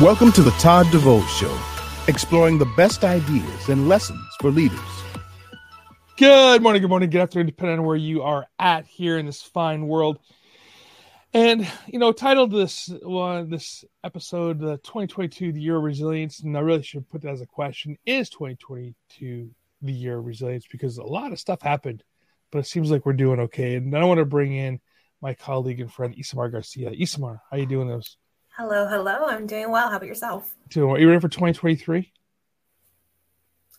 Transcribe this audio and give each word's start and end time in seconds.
Welcome 0.00 0.32
to 0.32 0.42
the 0.42 0.52
Todd 0.52 0.90
DeVoe 0.90 1.20
Show, 1.26 1.54
exploring 2.08 2.56
the 2.56 2.64
best 2.64 3.04
ideas 3.04 3.68
and 3.68 3.86
lessons 3.86 4.26
for 4.40 4.50
leaders. 4.50 4.80
Good 6.16 6.62
morning, 6.62 6.80
good 6.80 6.88
morning, 6.88 7.10
good 7.10 7.20
afternoon, 7.20 7.44
depending 7.44 7.80
on 7.80 7.84
where 7.84 7.96
you 7.96 8.22
are 8.22 8.46
at 8.58 8.86
here 8.86 9.18
in 9.18 9.26
this 9.26 9.42
fine 9.42 9.86
world. 9.86 10.18
And 11.34 11.70
you 11.86 11.98
know, 11.98 12.12
titled 12.12 12.50
this 12.50 12.88
one, 13.02 13.50
this 13.50 13.84
episode, 14.02 14.58
the 14.58 14.78
2022, 14.78 15.52
the 15.52 15.60
year 15.60 15.76
of 15.76 15.82
resilience, 15.82 16.40
and 16.40 16.56
I 16.56 16.60
really 16.60 16.82
should 16.82 17.06
put 17.10 17.20
that 17.20 17.32
as 17.32 17.42
a 17.42 17.46
question: 17.46 17.98
Is 18.06 18.30
2022 18.30 19.50
the 19.82 19.92
year 19.92 20.16
of 20.16 20.24
resilience? 20.24 20.64
Because 20.72 20.96
a 20.96 21.04
lot 21.04 21.32
of 21.32 21.38
stuff 21.38 21.60
happened, 21.60 22.02
but 22.50 22.60
it 22.60 22.66
seems 22.66 22.90
like 22.90 23.04
we're 23.04 23.12
doing 23.12 23.40
okay. 23.40 23.74
And 23.74 23.94
I 23.94 24.02
want 24.04 24.16
to 24.16 24.24
bring 24.24 24.54
in 24.54 24.80
my 25.20 25.34
colleague 25.34 25.80
and 25.80 25.92
friend 25.92 26.16
Isamar 26.16 26.50
Garcia. 26.50 26.90
Isamar, 26.90 27.40
how 27.50 27.58
you 27.58 27.66
doing? 27.66 27.88
Those 27.88 28.16
Hello, 28.60 28.86
hello. 28.86 29.24
I'm 29.24 29.46
doing 29.46 29.70
well. 29.70 29.88
How 29.88 29.96
about 29.96 30.06
yourself? 30.06 30.54
Doing 30.68 30.88
well. 30.88 30.96
Are 30.98 31.00
you 31.00 31.08
ready 31.08 31.18
for 31.18 31.30
2023? 31.30 32.12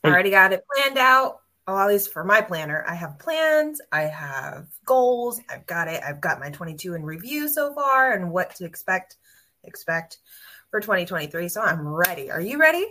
I 0.03 0.07
already 0.07 0.31
got 0.31 0.53
it 0.53 0.63
planned 0.73 0.97
out. 0.97 1.41
Oh, 1.67 1.77
at 1.77 1.87
least 1.87 2.11
for 2.11 2.23
my 2.23 2.41
planner, 2.41 2.83
I 2.87 2.95
have 2.95 3.19
plans. 3.19 3.79
I 3.91 4.05
have 4.05 4.65
goals. 4.83 5.39
I've 5.51 5.67
got 5.67 5.87
it. 5.87 6.01
I've 6.03 6.19
got 6.19 6.39
my 6.39 6.49
22 6.49 6.95
in 6.95 7.03
review 7.03 7.47
so 7.47 7.71
far, 7.75 8.13
and 8.13 8.31
what 8.31 8.55
to 8.55 8.65
expect 8.65 9.17
expect 9.65 10.17
for 10.71 10.79
2023. 10.79 11.47
So 11.47 11.61
I'm 11.61 11.87
ready. 11.87 12.31
Are 12.31 12.41
you 12.41 12.57
ready? 12.57 12.87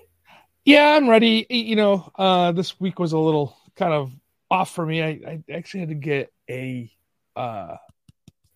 Yeah, 0.64 0.94
I'm 0.94 1.10
ready. 1.10 1.44
You 1.50 1.74
know, 1.74 2.08
uh, 2.14 2.52
this 2.52 2.78
week 2.78 3.00
was 3.00 3.14
a 3.14 3.18
little 3.18 3.56
kind 3.74 3.92
of 3.92 4.12
off 4.48 4.72
for 4.72 4.86
me. 4.86 5.02
I, 5.02 5.08
I 5.08 5.42
actually 5.52 5.80
had 5.80 5.88
to 5.88 5.96
get 5.96 6.32
a 6.48 6.88
uh, 7.34 7.78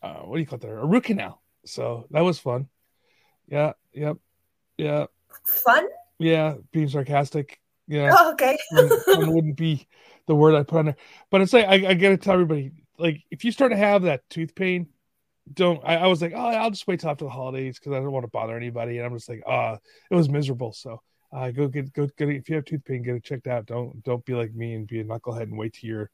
uh, 0.00 0.18
what 0.18 0.36
do 0.36 0.40
you 0.40 0.46
call 0.46 0.60
that? 0.60 0.69
A 0.69 0.86
root 0.86 1.02
canal. 1.02 1.42
So 1.64 2.06
that 2.12 2.20
was 2.20 2.38
fun. 2.38 2.69
Yeah. 3.48 3.73
Yep. 3.92 4.17
Yeah. 4.78 5.06
Fun. 5.45 5.87
Yeah. 6.19 6.55
Being 6.73 6.89
sarcastic. 6.89 7.61
Yeah. 7.87 8.14
Oh, 8.17 8.33
okay. 8.33 8.59
fun 9.05 9.33
wouldn't 9.33 9.56
be 9.56 9.87
the 10.27 10.34
word 10.34 10.55
I 10.55 10.62
put 10.62 10.78
on 10.78 10.84
there, 10.87 10.97
but 11.31 11.41
it's 11.41 11.53
like 11.53 11.67
I, 11.67 11.89
I 11.89 11.95
got 11.95 12.11
to 12.11 12.17
tell 12.17 12.34
everybody, 12.34 12.72
like 12.98 13.22
if 13.31 13.45
you 13.45 13.53
start 13.53 13.72
to 13.72 13.77
have 13.77 14.03
that 14.03 14.22
tooth 14.31 14.55
pain, 14.55 14.89
don't. 15.53 15.83
I, 15.84 15.97
I 15.97 16.06
was 16.06 16.22
like, 16.22 16.33
oh, 16.34 16.39
I'll 16.39 16.70
just 16.70 16.87
wait 16.87 17.00
till 17.00 17.11
after 17.11 17.27
the 17.27 17.31
holidays 17.31 17.78
because 17.78 17.92
I 17.92 17.97
don't 17.97 18.11
want 18.11 18.25
to 18.25 18.31
bother 18.31 18.56
anybody, 18.56 18.97
and 18.98 19.06
I'm 19.06 19.15
just 19.15 19.28
like, 19.28 19.42
ah, 19.47 19.77
oh, 19.77 19.78
it 20.11 20.15
was 20.15 20.28
miserable. 20.28 20.72
So. 20.72 21.00
Uh, 21.33 21.50
go 21.50 21.67
get 21.67 21.92
go 21.92 22.09
get 22.17 22.28
it. 22.28 22.37
if 22.37 22.48
you 22.48 22.55
have 22.55 22.65
tooth 22.65 22.84
pain, 22.84 23.03
get 23.03 23.17
it 23.17 23.25
checked 23.25 23.48
out. 23.48 23.67
Don't 23.67 24.00
don't 24.05 24.25
be 24.25 24.34
like 24.34 24.55
me 24.55 24.75
and 24.75 24.87
be 24.87 25.00
a 25.00 25.05
knucklehead 25.05 25.42
and 25.42 25.59
wait 25.59 25.72
till 25.72 25.91
you're, 25.91 26.11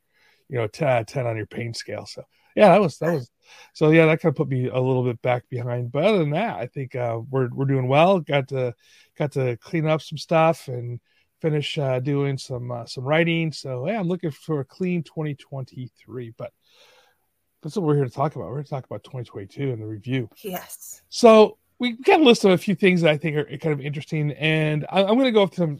you 0.48 0.56
know, 0.56 0.66
10, 0.66 1.04
10 1.04 1.26
on 1.26 1.36
your 1.36 1.44
pain 1.44 1.74
scale. 1.74 2.06
So 2.06 2.22
yeah, 2.56 2.68
that 2.68 2.80
was 2.80 2.98
that 2.98 3.12
was 3.12 3.30
so 3.72 3.90
yeah, 3.90 4.06
that 4.06 4.20
kind 4.20 4.32
of 4.32 4.36
put 4.36 4.48
me 4.48 4.68
a 4.68 4.78
little 4.78 5.04
bit 5.04 5.20
back 5.22 5.44
behind. 5.48 5.92
But 5.92 6.04
other 6.04 6.18
than 6.18 6.30
that, 6.30 6.56
I 6.56 6.66
think 6.66 6.94
uh, 6.94 7.20
we're 7.30 7.48
we're 7.52 7.66
doing 7.66 7.88
well. 7.88 8.20
Got 8.20 8.48
to 8.48 8.74
got 9.16 9.32
to 9.32 9.56
clean 9.58 9.86
up 9.86 10.02
some 10.02 10.18
stuff 10.18 10.68
and 10.68 11.00
finish 11.40 11.78
uh, 11.78 12.00
doing 12.00 12.38
some 12.38 12.70
uh, 12.70 12.86
some 12.86 13.04
writing. 13.04 13.52
So 13.52 13.86
yeah, 13.86 13.98
I'm 13.98 14.08
looking 14.08 14.30
for 14.30 14.60
a 14.60 14.64
clean 14.64 15.02
2023. 15.02 16.34
But 16.36 16.52
that's 17.62 17.76
what 17.76 17.84
we're 17.84 17.96
here 17.96 18.04
to 18.04 18.10
talk 18.10 18.36
about. 18.36 18.48
We're 18.48 18.56
here 18.56 18.64
to 18.64 18.70
talk 18.70 18.86
about 18.86 19.04
2022 19.04 19.72
and 19.72 19.82
the 19.82 19.86
review. 19.86 20.28
Yes. 20.42 21.02
So 21.08 21.58
we 21.78 21.92
got 21.92 22.20
a 22.20 22.24
list 22.24 22.44
of 22.44 22.52
a 22.52 22.58
few 22.58 22.74
things 22.74 23.02
that 23.02 23.10
I 23.10 23.16
think 23.16 23.36
are 23.36 23.44
kind 23.58 23.72
of 23.72 23.80
interesting, 23.80 24.32
and 24.32 24.86
I, 24.90 25.00
am 25.00 25.14
going 25.14 25.24
to 25.24 25.32
go 25.32 25.46
through 25.46 25.66
them 25.66 25.78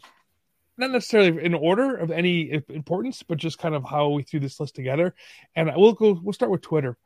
not 0.81 0.91
necessarily 0.91 1.45
in 1.45 1.53
order 1.53 1.95
of 1.95 2.11
any 2.11 2.61
importance, 2.69 3.23
but 3.23 3.37
just 3.37 3.59
kind 3.59 3.75
of 3.75 3.85
how 3.85 4.09
we 4.09 4.23
threw 4.23 4.39
this 4.39 4.59
list 4.59 4.75
together. 4.75 5.13
And 5.55 5.71
we'll 5.75 5.93
go. 5.93 6.19
We'll 6.21 6.33
start 6.33 6.51
with 6.51 6.61
Twitter. 6.61 6.97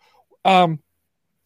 Um, 0.44 0.80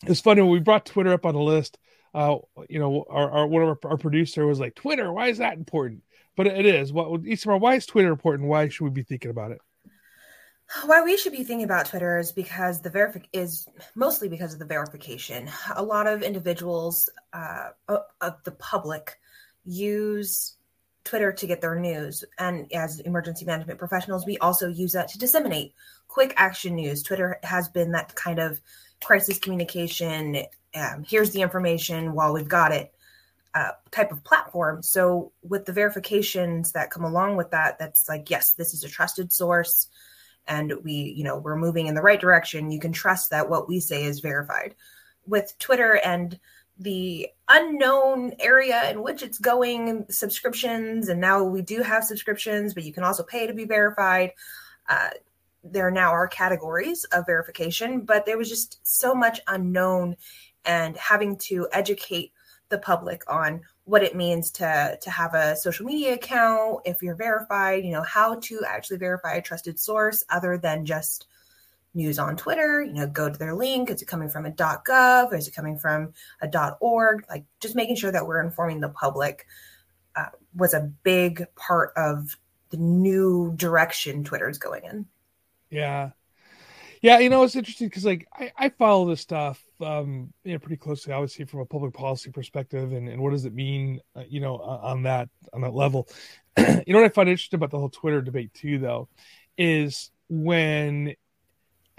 it's 0.06 0.22
funny 0.22 0.42
when 0.42 0.52
we 0.52 0.60
brought 0.60 0.86
Twitter 0.86 1.12
up 1.12 1.26
on 1.26 1.34
the 1.34 1.42
list. 1.42 1.78
Uh, 2.14 2.38
you 2.70 2.80
know, 2.80 3.06
our, 3.10 3.30
our 3.32 3.48
one 3.48 3.64
of 3.64 3.70
our, 3.84 3.92
our, 3.92 3.98
producer 3.98 4.46
was 4.46 4.60
like, 4.60 4.76
"Twitter, 4.76 5.12
why 5.12 5.28
is 5.28 5.40
that 5.40 5.58
important?" 5.58 6.04
But 6.38 6.48
it 6.48 6.66
is. 6.66 6.94
What 6.94 7.24
Isamar, 7.24 7.60
why 7.60 7.76
is 7.76 7.86
Twitter 7.86 8.10
important? 8.10 8.48
Why 8.48 8.70
should 8.70 8.86
we 8.86 8.92
be 8.92 9.04
thinking 9.04 9.32
about 9.32 9.52
it? 9.52 9.60
Why 10.86 11.02
we 11.02 11.18
should 11.18 11.32
be 11.32 11.44
thinking 11.44 11.64
about 11.64 11.88
Twitter 11.88 12.20
is 12.20 12.32
because 12.32 12.82
the 12.82 12.92
verific 12.92 13.26
is 13.34 13.68
mostly 13.96 14.30
because 14.30 14.54
of 14.54 14.60
the 14.60 14.66
verification. 14.66 15.50
A 15.76 15.84
lot 15.84 16.06
of 16.06 16.22
individuals 16.22 17.10
uh, 17.34 17.70
of 17.88 18.44
the 18.44 18.52
public 18.52 19.20
use 19.66 20.56
Twitter 21.10 21.32
to 21.32 21.48
get 21.48 21.60
their 21.60 21.74
news. 21.74 22.24
And 22.38 22.72
as 22.72 23.00
emergency 23.00 23.44
management 23.44 23.80
professionals, 23.80 24.28
we 24.28 24.38
also 24.38 24.68
use 24.68 24.92
that 24.92 25.08
to 25.08 25.18
disseminate 25.18 25.74
quick 26.08 26.36
action 26.38 26.76
news. 26.76 27.02
Twitter 27.02 27.40
has 27.42 27.68
been 27.68 27.94
that 27.94 28.14
kind 28.14 28.38
of 28.38 28.62
crisis 29.04 29.40
communication. 29.40 30.44
Um, 30.76 31.04
here's 31.08 31.32
the 31.32 31.42
information 31.42 32.14
while 32.14 32.32
we've 32.32 32.48
got 32.48 32.72
it 32.72 32.94
uh, 33.56 33.72
type 33.90 34.12
of 34.12 34.24
platform. 34.24 34.84
So, 34.84 35.32
with 35.42 35.66
the 35.66 35.74
verifications 35.74 36.74
that 36.74 36.92
come 36.92 37.04
along 37.04 37.38
with 37.38 37.50
that, 37.50 37.80
that's 37.80 38.08
like, 38.08 38.30
yes, 38.30 38.54
this 38.54 38.76
is 38.76 38.84
a 38.84 38.90
trusted 38.90 39.34
source 39.34 39.88
and 40.48 40.72
we, 40.84 40.94
you 40.94 41.24
know, 41.24 41.40
we're 41.40 41.56
moving 41.56 41.88
in 41.88 41.96
the 41.96 42.04
right 42.04 42.22
direction. 42.22 42.70
You 42.70 42.80
can 42.80 42.92
trust 42.92 43.32
that 43.32 43.50
what 43.50 43.68
we 43.68 43.80
say 43.80 44.04
is 44.04 44.20
verified. 44.20 44.76
With 45.26 45.58
Twitter 45.58 45.94
and 45.94 46.40
the 46.78 47.30
unknown 47.50 48.34
area 48.40 48.90
in 48.90 49.02
which 49.02 49.24
it's 49.24 49.40
going, 49.40 50.06
subscriptions, 50.10 51.10
and 51.10 51.20
now 51.20 51.44
we 51.44 51.62
do 51.62 51.82
have 51.82 52.04
subscriptions, 52.04 52.74
but 52.74 52.84
you 52.84 52.94
can 52.94 53.04
also 53.04 53.24
pay 53.24 53.48
to 53.48 53.54
be 53.54 53.66
verified. 53.66 54.32
Uh, 54.88 55.10
there 55.64 55.92
now 55.92 56.12
are 56.12 56.28
categories 56.28 57.04
of 57.06 57.26
verification, 57.26 58.02
but 58.02 58.26
there 58.26 58.38
was 58.38 58.50
just 58.50 58.80
so 58.84 59.14
much 59.14 59.42
unknown 59.48 60.16
and 60.64 60.96
having 60.98 61.38
to 61.38 61.68
educate 61.72 62.32
the 62.70 62.78
public 62.78 63.24
on 63.28 63.62
what 63.86 64.04
it 64.04 64.16
means 64.16 64.52
to 64.52 64.98
to 65.02 65.10
have 65.10 65.34
a 65.34 65.56
social 65.56 65.86
media 65.86 66.14
account 66.14 66.80
if 66.86 67.02
you're 67.02 67.16
verified 67.16 67.84
you 67.84 67.92
know 67.92 68.04
how 68.04 68.36
to 68.36 68.62
actually 68.68 68.98
verify 68.98 69.34
a 69.34 69.42
trusted 69.42 69.80
source 69.80 70.24
other 70.30 70.58
than 70.58 70.86
just 70.86 71.26
news 71.94 72.20
on 72.20 72.36
Twitter, 72.38 72.84
you 72.84 72.94
know, 72.94 73.08
go 73.08 73.30
to 73.30 73.38
their 73.38 73.54
link. 73.56 73.90
Is 73.90 74.02
it 74.02 74.08
coming 74.08 74.30
from 74.30 74.46
a 74.46 74.52
.gov? 74.52 75.32
Or 75.32 75.36
Is 75.36 75.48
it 75.48 75.56
coming 75.56 75.78
from 75.78 76.14
a 76.42 76.78
.org? 76.80 77.26
Like 77.30 77.46
just 77.60 77.76
making 77.76 77.96
sure 77.96 78.12
that 78.12 78.28
we're 78.28 78.44
informing 78.44 78.80
the 78.80 78.90
public 78.90 79.46
uh, 80.16 80.26
was 80.56 80.74
a 80.74 80.92
big 81.04 81.46
part 81.56 81.94
of 81.96 82.38
the 82.70 82.78
new 82.78 83.54
direction 83.56 84.24
Twitter 84.24 84.50
is 84.50 84.58
going 84.58 84.84
in. 84.86 85.06
Yeah. 85.70 86.12
Yeah, 87.02 87.20
you 87.20 87.30
know, 87.30 87.44
it's 87.44 87.56
interesting 87.56 87.88
because 87.88 88.06
like 88.06 88.28
I, 88.34 88.52
I 88.58 88.70
follow 88.70 89.10
this 89.10 89.22
stuff 89.22 89.64
um 89.82 90.34
you 90.44 90.54
know 90.54 90.60
pretty 90.60 90.78
closely 90.78 91.14
obviously 91.14 91.46
from 91.46 91.62
a 91.62 91.66
public 91.66 91.94
policy 91.94 92.32
perspective 92.32 92.92
and, 92.92 93.08
and 93.08 93.22
what 93.22 93.32
does 93.32 93.46
it 93.46 93.54
mean 93.54 94.00
uh, 94.16 94.24
you 94.28 94.40
know 94.40 94.58
on 94.58 95.04
that 95.04 95.30
on 95.54 95.62
that 95.62 95.74
level 95.74 96.08
you 96.58 96.84
know 96.88 97.00
what 97.00 97.06
i 97.06 97.10
find 97.10 97.30
interesting 97.30 97.58
about 97.58 97.72
the 97.72 97.80
whole 97.80 97.90
twitter 97.90 98.22
debate 98.22 98.54
too 98.54 98.78
though 98.78 99.08
is 99.58 100.12
when 100.30 101.16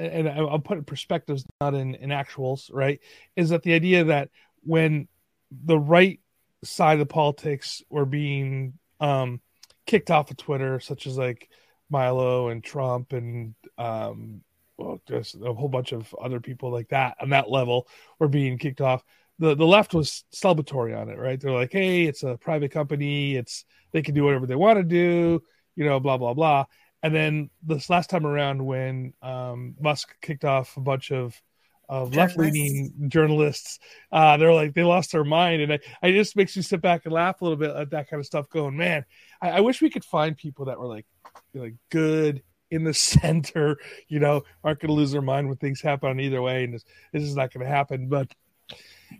and 0.00 0.28
I'll 0.28 0.58
put 0.58 0.78
in 0.78 0.84
perspectives, 0.84 1.44
not 1.60 1.74
in, 1.74 1.94
in 1.96 2.10
actuals, 2.10 2.70
right? 2.72 3.00
Is 3.36 3.50
that 3.50 3.62
the 3.62 3.74
idea 3.74 4.04
that 4.04 4.30
when 4.62 5.08
the 5.50 5.78
right 5.78 6.20
side 6.64 7.00
of 7.00 7.08
politics 7.08 7.82
were 7.90 8.06
being 8.06 8.74
um, 9.00 9.40
kicked 9.86 10.10
off 10.10 10.30
of 10.30 10.36
Twitter, 10.36 10.80
such 10.80 11.06
as 11.06 11.16
like 11.16 11.48
Milo 11.90 12.48
and 12.48 12.62
Trump 12.62 13.12
and 13.12 13.54
um, 13.78 14.42
well, 14.76 15.00
just 15.06 15.36
a 15.42 15.52
whole 15.52 15.68
bunch 15.68 15.92
of 15.92 16.14
other 16.20 16.40
people 16.40 16.70
like 16.70 16.88
that 16.88 17.16
on 17.20 17.30
that 17.30 17.50
level 17.50 17.86
were 18.18 18.28
being 18.28 18.58
kicked 18.58 18.80
off. 18.80 19.04
The 19.38 19.54
the 19.54 19.66
left 19.66 19.94
was 19.94 20.24
celebratory 20.34 20.98
on 20.98 21.08
it, 21.08 21.18
right? 21.18 21.40
They're 21.40 21.50
like, 21.50 21.72
hey, 21.72 22.04
it's 22.04 22.22
a 22.22 22.36
private 22.36 22.70
company, 22.70 23.36
it's 23.36 23.64
they 23.92 24.02
can 24.02 24.14
do 24.14 24.24
whatever 24.24 24.46
they 24.46 24.56
want 24.56 24.78
to 24.78 24.84
do, 24.84 25.42
you 25.76 25.84
know, 25.84 26.00
blah 26.00 26.18
blah 26.18 26.34
blah. 26.34 26.66
And 27.02 27.14
then 27.14 27.50
this 27.62 27.88
last 27.88 28.10
time 28.10 28.26
around, 28.26 28.64
when 28.64 29.14
um, 29.22 29.74
Musk 29.80 30.14
kicked 30.20 30.44
off 30.44 30.76
a 30.76 30.80
bunch 30.80 31.12
of 31.12 31.40
of 31.88 32.14
left 32.14 32.38
leaning 32.38 32.92
journalists, 33.08 33.80
uh, 34.12 34.36
they're 34.36 34.54
like 34.54 34.74
they 34.74 34.84
lost 34.84 35.10
their 35.10 35.24
mind, 35.24 35.62
and 35.62 35.72
I, 35.72 35.78
I 36.02 36.12
just 36.12 36.36
makes 36.36 36.54
you 36.54 36.62
sit 36.62 36.80
back 36.80 37.04
and 37.04 37.12
laugh 37.12 37.40
a 37.40 37.44
little 37.44 37.56
bit 37.56 37.74
at 37.74 37.90
that 37.90 38.08
kind 38.08 38.20
of 38.20 38.26
stuff. 38.26 38.48
Going, 38.48 38.76
man, 38.76 39.04
I, 39.42 39.50
I 39.50 39.60
wish 39.60 39.82
we 39.82 39.90
could 39.90 40.04
find 40.04 40.36
people 40.36 40.66
that 40.66 40.78
were 40.78 40.86
like 40.86 41.06
like 41.54 41.74
good 41.90 42.42
in 42.70 42.84
the 42.84 42.94
center, 43.12 43.78
you 44.08 44.20
know, 44.20 44.42
aren't 44.62 44.80
going 44.80 44.88
to 44.88 44.94
lose 44.94 45.12
their 45.12 45.22
mind 45.22 45.48
when 45.48 45.56
things 45.56 45.80
happen 45.80 46.10
on 46.10 46.20
either 46.20 46.42
way, 46.42 46.64
and 46.64 46.74
this, 46.74 46.84
this 47.12 47.22
is 47.22 47.34
not 47.34 47.52
going 47.52 47.66
to 47.66 47.72
happen. 47.72 48.08
But 48.08 48.32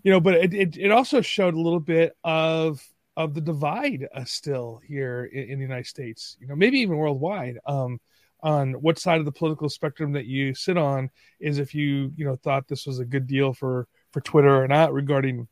you 0.03 0.13
know, 0.13 0.21
but 0.21 0.35
it, 0.35 0.55
it, 0.55 0.77
it 0.77 0.91
also 0.91 1.21
showed 1.21 1.55
a 1.55 1.61
little 1.61 1.81
bit 1.81 2.17
of 2.25 2.87
of 3.17 3.35
the 3.35 3.41
divide 3.41 4.07
uh, 4.15 4.25
still 4.25 4.81
here 4.87 5.25
in, 5.33 5.51
in, 5.51 5.59
the 5.59 5.65
United 5.65 5.87
States, 5.87 6.37
you 6.41 6.47
know, 6.47 6.57
maybe 6.57 6.79
even 6.79 6.97
worldwide, 6.97 7.59
um, 7.67 7.99
on 8.43 8.73
what 8.75 8.99
side 8.99 9.19
of 9.19 9.25
the 9.25 9.33
political 9.33 9.69
spectrum 9.69 10.13
that 10.13 10.27
you 10.27 10.55
sit 10.55 10.79
on 10.79 11.11
is 11.41 11.59
if 11.59 11.75
you, 11.75 12.13
you 12.17 12.25
know, 12.25 12.37
thought 12.37 12.67
this 12.69 12.87
was 12.87 12.99
a 12.99 13.05
good 13.05 13.27
deal 13.27 13.53
for, 13.53 13.87
for 14.13 14.21
Twitter 14.21 14.63
or 14.63 14.67
not 14.67 14.93
regarding 14.93 15.47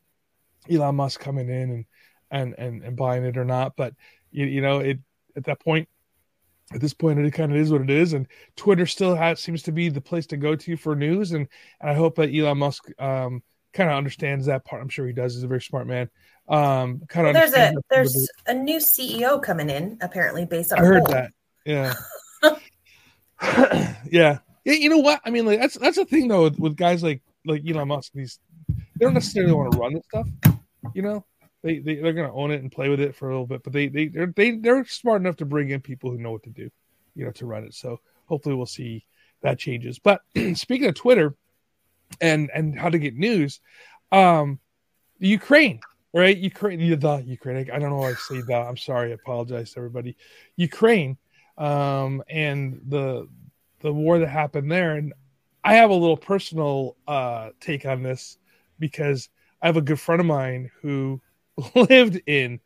Elon 0.70 0.96
Musk 0.96 1.20
coming 1.20 1.49
in 1.49 1.70
and, 1.70 1.84
and, 2.31 2.55
and, 2.58 2.82
and 2.82 2.96
buying 2.96 3.25
it 3.25 3.37
or 3.37 3.44
not. 3.44 3.75
But, 3.76 3.94
you, 4.31 4.46
you 4.46 4.61
know, 4.62 4.78
it, 4.78 4.99
at 5.37 5.44
that 5.44 5.61
point, 5.61 5.88
at 6.72 6.81
this 6.81 6.94
point, 6.94 7.19
it 7.19 7.31
kind 7.32 7.52
of 7.52 7.58
is 7.58 7.72
what 7.72 7.81
it 7.81 7.90
is, 7.90 8.12
and 8.12 8.26
Twitter 8.56 8.84
still 8.84 9.14
has, 9.14 9.40
seems 9.40 9.62
to 9.62 9.72
be 9.72 9.88
the 9.88 10.02
place 10.02 10.26
to 10.26 10.37
go 10.37 10.54
to 10.54 10.76
for 10.76 10.94
news. 10.94 11.32
And, 11.32 11.49
and 11.81 11.90
I 11.90 11.94
hope 11.94 12.16
that 12.16 12.34
Elon 12.34 12.58
Musk 12.58 12.90
um, 13.00 13.43
kind 13.78 13.90
of 13.90 13.96
understands 13.96 14.46
that 14.46 14.64
part. 14.64 14.82
I'm 14.82 14.88
sure 14.88 15.06
he 15.06 15.12
does. 15.12 15.34
He's 15.34 15.44
a 15.44 15.48
very 15.48 15.62
smart 15.62 15.86
man. 15.86 16.10
Um, 16.48 17.02
kind 17.08 17.28
of. 17.28 17.34
Well, 17.34 17.50
there's 17.50 17.54
a 17.54 17.75
there's 17.88 18.30
a 18.46 18.54
new 18.54 18.78
CEO 18.78 19.40
coming 19.40 19.70
in 19.70 19.98
apparently 20.00 20.44
based 20.44 20.72
on. 20.72 20.80
I 20.80 20.84
heard 20.84 21.06
that. 21.06 21.32
Yeah. 21.64 21.94
yeah. 24.10 24.38
Yeah. 24.64 24.72
You 24.72 24.90
know 24.90 24.98
what? 24.98 25.20
I 25.25 25.30
mean, 25.30 25.46
like 25.46 25.60
that's 25.60 25.78
that's 25.78 25.96
the 25.96 26.04
thing 26.04 26.26
though 26.26 26.42
with, 26.42 26.58
with 26.58 26.76
guys 26.76 27.02
like 27.04 27.22
like 27.46 27.62
Elon 27.66 27.88
Musk. 27.88 28.12
These 28.12 28.40
they 28.66 29.04
don't 29.04 29.14
necessarily 29.14 29.52
want 29.52 29.72
to 29.72 29.78
run 29.78 29.94
this 29.94 30.04
stuff. 30.06 30.28
You 30.92 31.02
know, 31.02 31.25
they, 31.62 31.78
they 31.78 31.94
they're 31.96 32.12
going 32.12 32.28
to 32.28 32.34
own 32.34 32.50
it 32.50 32.60
and 32.60 32.72
play 32.72 32.88
with 32.88 33.00
it 33.00 33.14
for 33.14 33.28
a 33.28 33.32
little 33.32 33.46
bit, 33.46 33.62
but 33.62 33.72
they 33.72 33.86
they 33.86 34.08
they're 34.08 34.32
they, 34.34 34.56
they're 34.56 34.84
smart 34.86 35.20
enough 35.20 35.36
to 35.36 35.46
bring 35.46 35.70
in 35.70 35.80
people 35.80 36.10
who 36.10 36.19
know 36.19 36.32
what 36.32 36.42
to 36.42 36.50
do, 36.50 36.69
you 37.14 37.25
know, 37.25 37.30
to 37.32 37.46
run 37.46 37.62
it. 37.62 37.75
So 37.75 38.00
hopefully 38.26 38.56
we'll 38.56 38.66
see 38.66 39.06
that 39.42 39.58
changes. 39.60 40.00
But 40.00 40.22
speaking 40.54 40.88
of 40.88 40.96
Twitter 40.96 41.36
and 42.20 42.50
and 42.55 42.78
how 42.78 42.88
to 42.88 42.99
get 42.99 43.16
news, 43.16 43.60
um, 44.12 44.58
Ukraine, 45.19 45.81
right? 46.12 46.37
Ukraine, 46.37 46.78
the 46.78 47.22
Ukraine. 47.26 47.70
I 47.70 47.78
don't 47.78 47.90
know 47.90 47.96
why 47.96 48.10
I 48.10 48.14
say 48.14 48.40
that. 48.49 48.66
I'm 48.66 48.76
sorry. 48.76 49.10
I 49.10 49.14
apologize 49.14 49.72
to 49.72 49.78
everybody. 49.78 50.16
Ukraine, 50.56 51.16
um, 51.56 52.22
and 52.28 52.81
the 52.88 53.28
the 53.81 53.93
war 53.93 54.19
that 54.19 54.28
happened 54.28 54.70
there, 54.70 54.96
and 54.96 55.12
I 55.64 55.75
have 55.75 55.90
a 55.90 55.94
little 55.94 56.16
personal 56.16 56.96
uh 57.06 57.50
take 57.60 57.84
on 57.87 58.02
this 58.02 58.38
because 58.78 59.28
I 59.61 59.66
have 59.66 59.76
a 59.76 59.82
good 59.82 60.00
friend 60.00 60.20
of 60.20 60.26
mine 60.26 60.70
who 60.82 61.20
lived 61.75 62.20
in, 62.26 62.61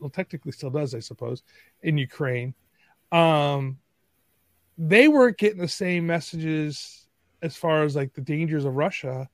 well, 0.00 0.10
technically 0.10 0.52
still 0.52 0.70
does, 0.70 0.94
I 0.94 1.00
suppose, 1.00 1.42
in 1.82 1.98
Ukraine. 1.98 2.54
Um, 3.10 3.78
they 4.76 5.08
weren't 5.08 5.38
getting 5.38 5.60
the 5.60 5.68
same 5.68 6.06
messages 6.06 7.07
as 7.42 7.56
far 7.56 7.82
as 7.84 7.96
like 7.96 8.14
the 8.14 8.20
dangers 8.20 8.64
of 8.64 8.74
Russia 8.74 9.28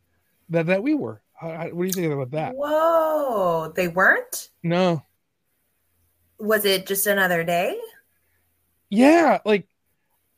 that 0.50 0.66
that 0.66 0.82
we 0.82 0.94
were. 0.94 1.20
How, 1.34 1.68
what 1.70 1.82
do 1.82 1.84
you 1.84 1.92
think 1.92 2.12
about 2.12 2.30
that? 2.32 2.54
Whoa, 2.54 3.72
they 3.74 3.88
weren't. 3.88 4.50
No. 4.62 5.02
Was 6.38 6.64
it 6.64 6.86
just 6.86 7.06
another 7.06 7.44
day? 7.44 7.78
Yeah, 8.90 9.38
like 9.44 9.66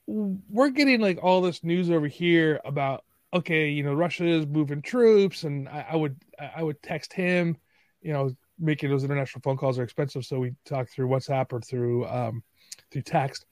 we're 0.07 0.71
getting 0.71 1.01
like 1.01 1.19
all 1.23 1.41
this 1.41 1.65
news 1.65 1.91
over 1.91 2.07
here 2.07 2.61
about 2.65 3.05
okay, 3.35 3.69
you 3.69 3.83
know, 3.83 3.93
Russia 3.93 4.25
is 4.25 4.47
moving 4.47 4.81
troops, 4.83 5.45
and 5.45 5.69
I, 5.69 5.87
I 5.91 5.97
would 5.97 6.17
I 6.57 6.63
would 6.63 6.83
text 6.83 7.13
him, 7.13 7.57
you 8.01 8.13
know, 8.13 8.35
making 8.59 8.89
those 8.89 9.05
international 9.05 9.43
phone 9.43 9.57
calls 9.57 9.79
are 9.79 9.83
expensive, 9.83 10.25
so 10.25 10.39
we 10.39 10.55
talk 10.65 10.89
through 10.89 11.09
WhatsApp 11.09 11.53
or 11.53 11.61
through 11.61 12.07
um 12.07 12.43
through 12.91 13.03
text, 13.03 13.45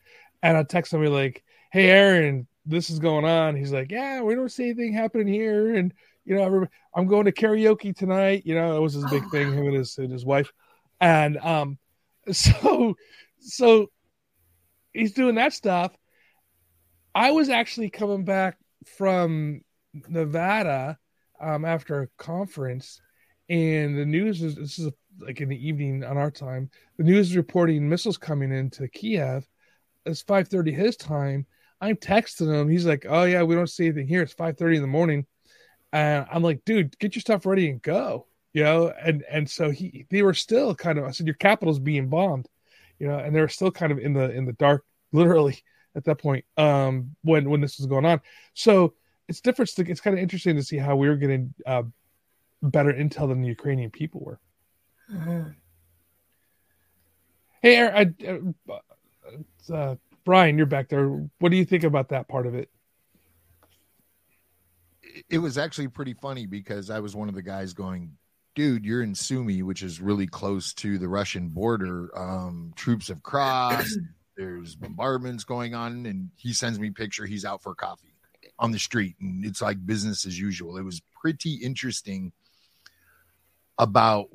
and 0.43 0.57
I 0.57 0.63
text 0.63 0.91
somebody 0.91 1.11
like, 1.11 1.45
"Hey, 1.73 1.91
Aaron, 1.91 2.47
this 2.67 2.91
is 2.91 2.99
going 2.99 3.25
on." 3.25 3.57
He's 3.57 3.73
like, 3.73 3.91
"Yeah, 3.91 4.23
we 4.23 4.35
don't 4.35 4.51
see 4.51 4.65
anything 4.65 4.93
happening 4.93 5.29
here," 5.29 5.75
and 5.75 5.93
you 6.25 6.37
know, 6.37 6.67
I'm 6.95 7.07
going 7.07 7.27
to 7.27 7.33
karaoke 7.33 7.95
tonight. 7.95 8.43
You 8.45 8.55
know, 8.55 8.77
it 8.77 8.81
was 8.81 8.95
his 8.95 9.05
big 9.11 9.29
thing, 9.31 9.53
him 9.53 9.67
and 9.67 9.77
his 9.77 9.99
and 9.99 10.11
his 10.13 10.25
wife, 10.25 10.53
and 11.01 11.37
um, 11.39 11.79
so 12.33 12.97
so 13.41 13.91
he's 14.93 15.13
doing 15.13 15.35
that 15.37 15.53
stuff. 15.53 15.93
I 17.15 17.31
was 17.31 17.49
actually 17.49 17.91
coming 17.91 18.25
back 18.25 18.59
from 18.97 19.61
Nevada 20.09 20.99
um, 21.41 21.65
after 21.65 22.03
a 22.03 22.09
conference, 22.17 23.01
and 23.49 23.97
the 23.97 24.07
news 24.07 24.43
is 24.43 24.57
this 24.57 24.79
is 24.79 24.91
like 25.21 25.41
in 25.41 25.49
the 25.49 25.69
evening 25.69 26.05
on 26.05 26.17
our 26.17 26.31
time. 26.31 26.71
The 26.97 27.05
news 27.05 27.31
is 27.31 27.37
reporting 27.37 27.89
missiles 27.89 28.19
coming 28.19 28.53
into 28.53 28.89
Kiev. 28.89 29.47
It's 30.07 30.23
five 30.23 30.49
thirty 30.49 30.73
his 30.73 30.97
time. 30.97 31.47
I'm 31.81 31.97
texting 31.97 32.53
him. 32.53 32.69
He's 32.69 32.87
like, 32.87 33.07
"Oh 33.09 33.25
yeah, 33.25 33.43
we 33.43 33.55
don't 33.55 33.69
see 33.69 33.87
anything 33.87 34.07
here. 34.07 34.23
It's 34.23 34.33
five 34.33 34.57
thirty 34.57 34.77
in 34.77 34.83
the 34.83 34.89
morning." 34.89 35.27
And 35.93 36.27
I'm 36.31 36.43
like, 36.43 36.65
"Dude, 36.65 36.99
get 36.99 37.15
your 37.15 37.21
stuff 37.21 37.47
ready 37.47 37.71
and 37.71 37.83
go." 37.83 38.27
You 38.53 38.65
know, 38.65 38.89
and 38.89 39.25
and 39.31 39.49
so 39.51 39.71
he 39.71 40.07
they 40.11 40.23
were 40.23 40.35
still 40.35 40.75
kind 40.75 40.99
of. 40.99 41.05
I 41.05 41.11
said, 41.11 41.27
"Your 41.27 41.35
capital's 41.35 41.79
being 41.79 42.09
bombed," 42.09 42.49
you 42.99 43.09
know, 43.09 43.19
and 43.19 43.35
they're 43.35 43.49
still 43.49 43.71
kind 43.71 43.93
of 43.93 43.99
in 43.99 44.13
the 44.13 44.31
in 44.31 44.45
the 44.45 44.53
dark, 44.53 44.85
literally 45.13 45.63
at 45.97 46.03
that 46.05 46.19
point 46.19 46.45
um 46.57 47.15
when 47.23 47.49
when 47.49 47.61
this 47.61 47.79
was 47.79 47.87
going 47.87 48.05
on. 48.05 48.21
So 48.55 48.95
it's 49.29 49.41
different. 49.41 49.71
It's 49.79 50.01
kind 50.01 50.17
of 50.17 50.23
interesting 50.23 50.57
to 50.57 50.63
see 50.63 50.77
how 50.77 50.97
we 50.97 51.09
are 51.09 51.17
getting 51.17 51.55
uh, 51.67 51.85
better 52.63 52.93
intel 52.93 53.29
than 53.29 53.41
the 53.41 53.49
Ukrainian 53.49 53.91
people 53.91 54.21
were. 54.21 54.41
Mm-hmm. 55.11 55.51
Hey, 57.63 57.83
I, 57.83 58.13
uh, 58.29 59.73
uh, 59.73 59.97
Brian, 60.25 60.57
you're 60.57 60.67
back 60.67 60.89
there. 60.89 61.29
What 61.39 61.51
do 61.51 61.57
you 61.57 61.65
think 61.65 61.85
about 61.85 62.09
that 62.11 62.29
part 62.29 62.47
of 62.47 62.55
it? 62.55 62.71
It 65.31 65.39
was 65.39 65.59
actually 65.59 65.89
pretty 65.89 66.15
funny 66.15 66.47
because 66.47 66.91
I 66.91 67.01
was 67.01 67.15
one 67.15 67.29
of 67.29 67.35
the 67.35 67.43
guys 67.43 67.73
going, 67.73 68.17
dude, 68.55 68.85
you're 68.85 69.03
in 69.03 69.15
Sumy, 69.15 69.63
which 69.63 69.83
is 69.83 70.01
really 70.01 70.27
close 70.27 70.73
to 70.75 70.99
the 70.99 71.09
Russian 71.09 71.49
border. 71.49 72.11
Um, 72.19 72.73
troops 72.75 73.09
have 73.09 73.23
crossed. 73.23 73.99
There's 74.37 74.75
bombardments 74.75 75.45
going 75.45 75.75
on, 75.75 76.07
and 76.07 76.31
he 76.37 76.53
sends 76.53 76.81
me 76.81 76.91
picture. 76.91 77.25
He's 77.25 77.45
out 77.45 77.63
for 77.63 77.75
coffee 77.75 78.15
on 78.59 78.71
the 78.71 78.79
street 78.79 79.17
and 79.21 79.45
it's 79.45 79.63
like 79.63 79.85
business 79.85 80.27
as 80.27 80.39
usual. 80.39 80.77
It 80.77 80.85
was 80.85 81.03
pretty 81.21 81.55
interesting 81.55 82.33
about 83.79 84.29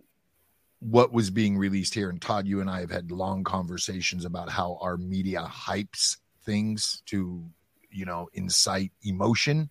what 0.79 1.11
was 1.11 1.29
being 1.29 1.57
released 1.57 1.93
here. 1.93 2.09
And 2.09 2.21
Todd, 2.21 2.47
you 2.47 2.61
and 2.61 2.69
I 2.69 2.79
have 2.79 2.91
had 2.91 3.11
long 3.11 3.43
conversations 3.43 4.25
about 4.25 4.49
how 4.49 4.77
our 4.81 4.97
media 4.97 5.41
hypes 5.41 6.17
things 6.43 7.03
to, 7.07 7.43
you 7.91 8.05
know, 8.05 8.29
incite 8.33 8.91
emotion, 9.03 9.69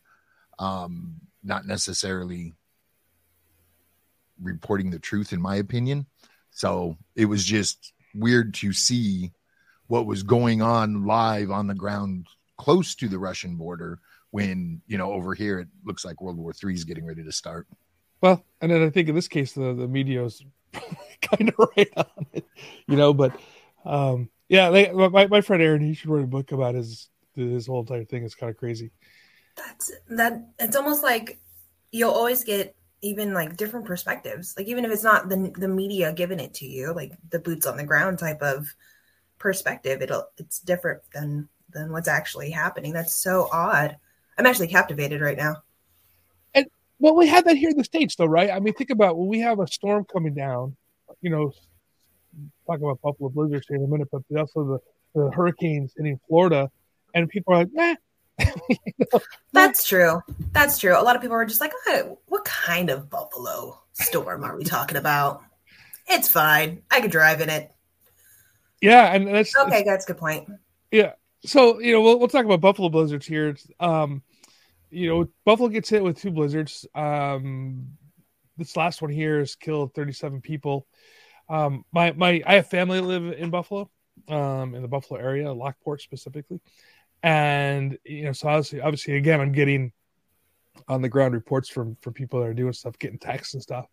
um, 0.58 1.14
not 1.42 1.66
necessarily 1.66 2.54
reporting 4.40 4.90
the 4.90 4.98
truth, 4.98 5.32
in 5.32 5.40
my 5.40 5.56
opinion. 5.56 6.06
So 6.50 6.96
it 7.16 7.24
was 7.24 7.44
just 7.44 7.92
weird 8.14 8.54
to 8.54 8.72
see 8.72 9.32
what 9.86 10.06
was 10.06 10.22
going 10.22 10.60
on 10.60 11.06
live 11.06 11.50
on 11.50 11.66
the 11.66 11.74
ground 11.74 12.26
close 12.58 12.94
to 12.96 13.08
the 13.08 13.18
Russian 13.18 13.56
border 13.56 14.00
when 14.30 14.82
you 14.86 14.98
know 14.98 15.12
over 15.12 15.34
here 15.34 15.60
it 15.60 15.68
looks 15.84 16.04
like 16.04 16.20
World 16.20 16.36
War 16.36 16.52
III 16.62 16.74
is 16.74 16.84
getting 16.84 17.06
ready 17.06 17.24
to 17.24 17.32
start. 17.32 17.66
Well, 18.20 18.44
and 18.60 18.70
then 18.70 18.82
I 18.82 18.90
think 18.90 19.08
in 19.08 19.14
this 19.14 19.28
case 19.28 19.52
the 19.52 19.74
the 19.74 19.88
media 19.88 20.24
is 20.24 20.44
kind 21.22 21.48
of 21.48 21.54
right 21.76 21.92
on 21.96 22.26
it, 22.32 22.46
you 22.86 22.96
know. 22.96 23.12
But 23.14 23.38
um, 23.84 24.28
yeah, 24.48 24.70
they, 24.70 24.90
my 24.92 25.26
my 25.26 25.40
friend 25.40 25.62
Aaron, 25.62 25.80
he 25.80 25.94
should 25.94 26.10
write 26.10 26.24
a 26.24 26.28
book 26.28 26.52
about 26.52 26.74
his 26.74 27.08
his 27.34 27.66
whole 27.66 27.80
entire 27.80 28.04
thing. 28.04 28.24
It's 28.24 28.34
kind 28.34 28.50
of 28.50 28.56
crazy. 28.56 28.90
That's 29.56 29.92
that. 30.10 30.46
It's 30.58 30.76
almost 30.76 31.02
like 31.02 31.38
you'll 31.90 32.10
always 32.10 32.44
get 32.44 32.74
even 33.00 33.32
like 33.32 33.56
different 33.56 33.86
perspectives. 33.86 34.54
Like 34.56 34.66
even 34.66 34.84
if 34.84 34.90
it's 34.90 35.04
not 35.04 35.28
the 35.28 35.52
the 35.56 35.68
media 35.68 36.12
giving 36.12 36.40
it 36.40 36.54
to 36.54 36.66
you, 36.66 36.92
like 36.92 37.12
the 37.30 37.38
boots 37.38 37.66
on 37.66 37.76
the 37.76 37.84
ground 37.84 38.18
type 38.18 38.42
of 38.42 38.66
perspective, 39.38 40.02
it'll 40.02 40.28
it's 40.38 40.60
different 40.60 41.02
than 41.12 41.48
than 41.70 41.92
what's 41.92 42.08
actually 42.08 42.50
happening. 42.50 42.92
That's 42.92 43.14
so 43.14 43.48
odd. 43.52 43.96
I'm 44.36 44.46
actually 44.46 44.68
captivated 44.68 45.20
right 45.20 45.36
now. 45.36 45.62
Well, 47.00 47.14
we 47.14 47.28
have 47.28 47.44
that 47.44 47.56
here 47.56 47.70
in 47.70 47.76
the 47.76 47.84
states, 47.84 48.16
though, 48.16 48.26
right? 48.26 48.50
I 48.50 48.58
mean, 48.60 48.74
think 48.74 48.90
about 48.90 49.16
when 49.16 49.28
we 49.28 49.40
have 49.40 49.60
a 49.60 49.66
storm 49.66 50.04
coming 50.04 50.34
down. 50.34 50.76
You 51.20 51.30
know, 51.30 51.52
talk 52.66 52.78
about 52.78 53.00
Buffalo 53.00 53.28
blizzards 53.30 53.66
here 53.68 53.76
in 53.76 53.84
a 53.84 53.86
minute, 53.86 54.08
but 54.10 54.22
also 54.36 54.64
the, 55.14 55.20
the 55.20 55.30
hurricanes 55.30 55.92
hitting 55.96 56.20
Florida, 56.28 56.70
and 57.14 57.28
people 57.28 57.54
are 57.54 57.58
like, 57.58 57.72
"Nah." 57.72 57.94
you 58.68 58.76
know? 59.12 59.20
That's 59.52 59.86
true. 59.86 60.20
That's 60.52 60.78
true. 60.78 60.98
A 60.98 61.02
lot 61.02 61.16
of 61.16 61.22
people 61.22 61.36
are 61.36 61.44
just 61.44 61.60
like, 61.60 61.72
oh, 61.88 62.18
"What 62.26 62.44
kind 62.44 62.90
of 62.90 63.08
Buffalo 63.10 63.80
storm 63.92 64.44
are 64.44 64.56
we 64.56 64.64
talking 64.64 64.96
about?" 64.96 65.42
It's 66.08 66.28
fine. 66.28 66.82
I 66.90 67.00
could 67.00 67.10
drive 67.10 67.40
in 67.40 67.50
it. 67.50 67.70
Yeah, 68.80 69.12
and 69.12 69.26
that's 69.28 69.56
okay. 69.56 69.82
That's 69.84 70.04
a 70.04 70.08
good 70.08 70.18
point. 70.18 70.48
Yeah. 70.90 71.12
So 71.44 71.80
you 71.80 71.92
know, 71.92 72.02
we'll, 72.02 72.18
we'll 72.18 72.28
talk 72.28 72.44
about 72.44 72.60
Buffalo 72.60 72.88
blizzards 72.88 73.26
here. 73.26 73.56
Um, 73.80 74.22
you 74.90 75.08
know, 75.08 75.28
Buffalo 75.44 75.68
gets 75.68 75.88
hit 75.88 76.02
with 76.02 76.18
two 76.18 76.30
blizzards. 76.30 76.86
Um, 76.94 77.88
this 78.56 78.76
last 78.76 79.02
one 79.02 79.10
here 79.10 79.38
has 79.38 79.54
killed 79.54 79.94
37 79.94 80.40
people. 80.40 80.86
Um, 81.48 81.84
my 81.92 82.12
my 82.12 82.42
I 82.46 82.54
have 82.56 82.68
family 82.68 83.00
live 83.00 83.32
in 83.38 83.50
Buffalo, 83.50 83.90
um, 84.28 84.74
in 84.74 84.82
the 84.82 84.88
Buffalo 84.88 85.18
area, 85.18 85.52
Lockport 85.52 86.02
specifically, 86.02 86.60
and 87.22 87.98
you 88.04 88.24
know, 88.24 88.32
so 88.32 88.48
obviously, 88.48 88.80
obviously, 88.80 89.16
again, 89.16 89.40
I'm 89.40 89.52
getting 89.52 89.92
on 90.88 91.02
the 91.02 91.08
ground 91.08 91.34
reports 91.34 91.68
from 91.68 91.96
from 92.00 92.12
people 92.12 92.40
that 92.40 92.46
are 92.46 92.54
doing 92.54 92.72
stuff, 92.72 92.98
getting 92.98 93.18
texts 93.18 93.54
and 93.54 93.62
stuff. 93.62 93.86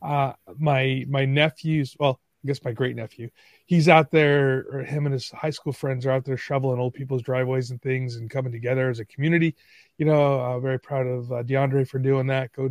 Uh, 0.00 0.32
my 0.58 1.04
my 1.08 1.24
nephews, 1.24 1.96
well, 1.98 2.20
I 2.42 2.46
guess 2.46 2.64
my 2.64 2.72
great 2.72 2.96
nephew, 2.96 3.30
he's 3.66 3.88
out 3.88 4.10
there, 4.10 4.64
or 4.72 4.82
him 4.82 5.04
and 5.04 5.12
his 5.12 5.30
high 5.30 5.50
school 5.50 5.74
friends 5.74 6.06
are 6.06 6.10
out 6.10 6.24
there 6.24 6.38
shoveling 6.38 6.80
old 6.80 6.94
people's 6.94 7.22
driveways 7.22 7.70
and 7.70 7.82
things 7.82 8.16
and 8.16 8.30
coming 8.30 8.52
together 8.52 8.88
as 8.88 8.98
a 8.98 9.04
community. 9.04 9.56
You 9.98 10.06
know, 10.06 10.40
uh, 10.40 10.58
very 10.58 10.78
proud 10.78 11.06
of 11.06 11.30
uh, 11.30 11.42
DeAndre 11.42 11.86
for 11.86 11.98
doing 11.98 12.28
that. 12.28 12.52
Go, 12.52 12.70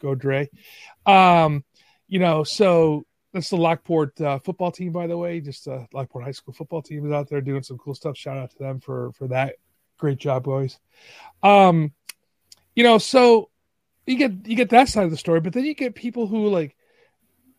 go, 0.00 0.14
Dre. 0.14 0.48
Um, 1.04 1.64
you 2.06 2.20
know, 2.20 2.44
so 2.44 3.06
that's 3.32 3.50
the 3.50 3.56
Lockport 3.56 4.20
uh, 4.20 4.38
football 4.38 4.70
team, 4.70 4.92
by 4.92 5.08
the 5.08 5.18
way. 5.18 5.40
Just 5.40 5.66
uh, 5.66 5.86
Lockport 5.92 6.24
High 6.24 6.30
School 6.30 6.54
football 6.54 6.82
team 6.82 7.04
is 7.04 7.12
out 7.12 7.28
there 7.28 7.40
doing 7.40 7.64
some 7.64 7.78
cool 7.78 7.94
stuff. 7.94 8.16
Shout 8.16 8.38
out 8.38 8.50
to 8.52 8.58
them 8.58 8.78
for 8.78 9.12
for 9.12 9.28
that. 9.28 9.56
Great 9.98 10.18
job, 10.18 10.44
boys. 10.44 10.78
Um, 11.42 11.92
you 12.76 12.84
know, 12.84 12.98
so 12.98 13.50
you 14.06 14.16
get 14.16 14.46
you 14.46 14.54
get 14.54 14.70
that 14.70 14.88
side 14.88 15.04
of 15.04 15.10
the 15.10 15.16
story, 15.16 15.40
but 15.40 15.52
then 15.52 15.64
you 15.64 15.74
get 15.74 15.96
people 15.96 16.28
who 16.28 16.48
like 16.48 16.76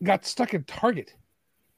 got 0.02 0.24
stuck 0.24 0.54
in 0.54 0.64
Target 0.64 1.12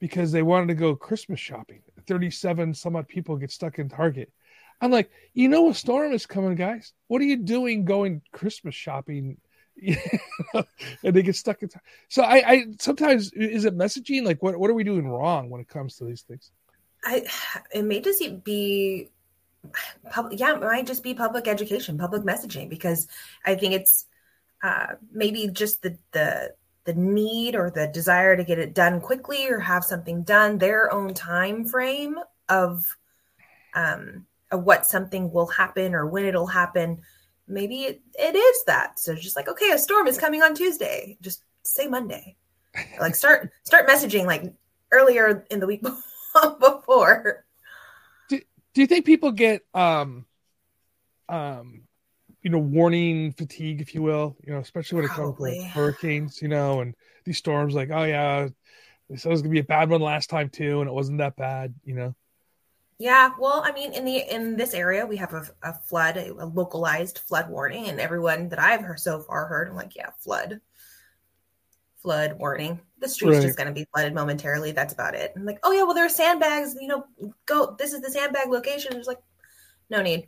because 0.03 0.33
they 0.33 0.41
wanted 0.41 0.67
to 0.67 0.73
go 0.73 0.97
Christmas 0.97 1.39
shopping. 1.39 1.79
37 2.07 2.73
some 2.73 2.97
odd 2.97 3.07
people 3.07 3.37
get 3.37 3.51
stuck 3.51 3.79
in 3.79 3.87
Target. 3.87 4.33
I'm 4.81 4.91
like, 4.91 5.09
you 5.33 5.47
know, 5.47 5.69
a 5.69 5.73
storm 5.73 6.11
is 6.11 6.25
coming, 6.25 6.55
guys. 6.55 6.91
What 7.07 7.21
are 7.21 7.25
you 7.25 7.37
doing 7.37 7.85
going 7.85 8.21
Christmas 8.33 8.75
shopping? 8.75 9.37
and 10.53 10.65
they 11.15 11.23
get 11.23 11.37
stuck 11.37 11.63
in. 11.63 11.69
So 12.09 12.21
I, 12.21 12.51
I 12.51 12.65
sometimes 12.81 13.31
is 13.31 13.63
it 13.63 13.77
messaging? 13.77 14.25
Like, 14.25 14.43
what 14.43 14.57
what 14.57 14.69
are 14.69 14.73
we 14.73 14.83
doing 14.83 15.07
wrong 15.07 15.49
when 15.49 15.61
it 15.61 15.69
comes 15.69 15.95
to 15.95 16.03
these 16.03 16.23
things? 16.23 16.51
I 17.05 17.25
it 17.73 17.85
may 17.85 18.01
just 18.01 18.43
be 18.43 19.09
public. 20.11 20.37
Yeah, 20.37 20.55
it 20.55 20.61
might 20.61 20.85
just 20.85 21.01
be 21.01 21.13
public 21.13 21.47
education, 21.47 21.97
public 21.97 22.23
messaging, 22.23 22.69
because 22.69 23.07
I 23.45 23.55
think 23.55 23.73
it's 23.73 24.05
uh, 24.61 24.95
maybe 25.13 25.47
just 25.47 25.81
the 25.81 25.97
the 26.11 26.55
the 26.85 26.93
need 26.93 27.55
or 27.55 27.69
the 27.69 27.87
desire 27.87 28.35
to 28.35 28.43
get 28.43 28.59
it 28.59 28.73
done 28.73 28.99
quickly 28.99 29.47
or 29.47 29.59
have 29.59 29.83
something 29.83 30.23
done 30.23 30.57
their 30.57 30.91
own 30.93 31.13
time 31.13 31.65
frame 31.65 32.17
of 32.49 32.97
um 33.73 34.25
of 34.51 34.63
what 34.63 34.85
something 34.85 35.31
will 35.31 35.47
happen 35.47 35.95
or 35.95 36.05
when 36.05 36.25
it'll 36.25 36.47
happen 36.47 37.01
maybe 37.47 37.83
it, 37.83 38.01
it 38.13 38.35
is 38.35 38.63
that. 38.65 38.99
So 38.99 39.15
just 39.15 39.35
like 39.35 39.47
okay 39.47 39.71
a 39.71 39.77
storm 39.77 40.07
is 40.07 40.17
coming 40.17 40.41
on 40.41 40.55
tuesday 40.55 41.17
just 41.21 41.43
say 41.63 41.87
monday. 41.87 42.35
Like 42.99 43.15
start 43.15 43.51
start 43.63 43.87
messaging 43.87 44.25
like 44.25 44.53
earlier 44.91 45.45
in 45.49 45.59
the 45.59 45.67
week 45.67 45.83
before. 46.59 47.45
Do, 48.29 48.39
do 48.73 48.81
you 48.81 48.87
think 48.87 49.05
people 49.05 49.31
get 49.31 49.61
um 49.73 50.25
um 51.29 51.83
you 52.43 52.49
know 52.49 52.59
warning 52.59 53.31
fatigue 53.31 53.81
if 53.81 53.95
you 53.95 54.01
will 54.01 54.35
you 54.45 54.53
know 54.53 54.59
especially 54.59 54.99
when 54.99 55.07
Probably. 55.07 55.51
it 55.51 55.61
comes 55.61 55.65
to 55.65 55.69
hurricanes 55.79 56.41
you 56.41 56.49
know 56.49 56.81
and 56.81 56.93
these 57.25 57.37
storms 57.37 57.73
like 57.73 57.89
oh 57.91 58.03
yeah 58.03 58.47
they 59.09 59.15
said 59.15 59.29
it 59.29 59.31
was 59.31 59.41
gonna 59.41 59.51
be 59.51 59.59
a 59.59 59.63
bad 59.63 59.89
one 59.89 60.01
last 60.01 60.29
time 60.29 60.49
too 60.49 60.81
and 60.81 60.89
it 60.89 60.93
wasn't 60.93 61.17
that 61.17 61.35
bad 61.35 61.73
you 61.83 61.95
know? 61.95 62.13
Yeah 62.99 63.31
well 63.39 63.63
i 63.65 63.71
mean 63.71 63.93
in 63.93 64.05
the 64.05 64.17
in 64.17 64.55
this 64.55 64.73
area 64.73 65.05
we 65.05 65.17
have 65.17 65.33
a, 65.33 65.45
a 65.63 65.73
flood 65.73 66.17
a, 66.17 66.31
a, 66.33 66.45
localized 66.45 67.19
flood 67.19 67.49
warning 67.49 67.87
and 67.87 67.99
everyone 67.99 68.49
that 68.49 68.59
i've 68.59 68.81
heard 68.81 68.99
so 68.99 69.19
far 69.19 69.47
heard 69.47 69.69
i'm 69.69 69.75
like 69.75 69.95
yeah 69.95 70.11
flood. 70.19 70.59
Flood 72.01 72.37
warning. 72.37 72.81
The 72.99 73.07
street's 73.07 73.37
right. 73.37 73.43
just 73.43 73.57
going 73.57 73.67
to 73.67 73.73
be 73.73 73.87
flooded 73.93 74.13
momentarily 74.13 74.73
that's 74.73 74.93
about 74.93 75.15
it. 75.15 75.31
I'm 75.37 75.45
like 75.45 75.59
oh 75.63 75.71
yeah 75.71 75.83
well 75.83 75.93
there 75.93 76.05
are 76.05 76.09
sandbags 76.09 76.75
you 76.79 76.87
know 76.87 77.05
go 77.45 77.77
this 77.79 77.93
is 77.93 78.01
the 78.01 78.11
sandbag 78.11 78.49
location 78.49 78.97
it's 78.97 79.07
like 79.07 79.21
no 79.89 80.01
need 80.01 80.27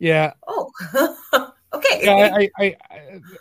yeah. 0.00 0.32
Oh. 0.48 0.72
okay. 1.72 2.00
Yeah, 2.02 2.34
I, 2.34 2.50
I, 2.58 2.76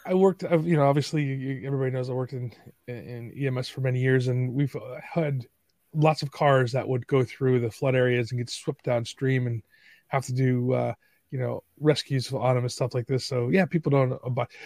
I, 0.06 0.14
worked. 0.14 0.44
You 0.44 0.76
know, 0.76 0.88
obviously, 0.88 1.66
everybody 1.66 1.92
knows 1.92 2.10
I 2.10 2.14
worked 2.14 2.34
in 2.34 2.52
in 2.88 3.32
EMS 3.32 3.70
for 3.70 3.82
many 3.82 4.02
years, 4.02 4.28
and 4.28 4.54
we've 4.54 4.76
had 5.02 5.48
lots 5.94 6.22
of 6.22 6.32
cars 6.32 6.74
that 6.74 6.88
would 6.88 7.08
go 7.08 7.24
through 7.24 7.62
the 7.62 7.72
flood 7.72 7.96
areas 7.96 8.32
and 8.32 8.40
get 8.40 8.50
swept 8.50 8.84
downstream 8.86 9.48
and 9.48 9.64
have 10.10 10.26
to 10.26 10.34
do, 10.34 10.74
uh, 10.74 10.94
you 11.32 11.40
know, 11.40 11.64
rescues 11.80 12.32
on 12.32 12.56
them 12.56 12.66
and 12.66 12.72
stuff 12.72 12.94
like 12.94 13.08
this. 13.08 13.26
So 13.26 13.50
yeah, 13.50 13.66
people 13.66 13.90
don't. 13.92 14.20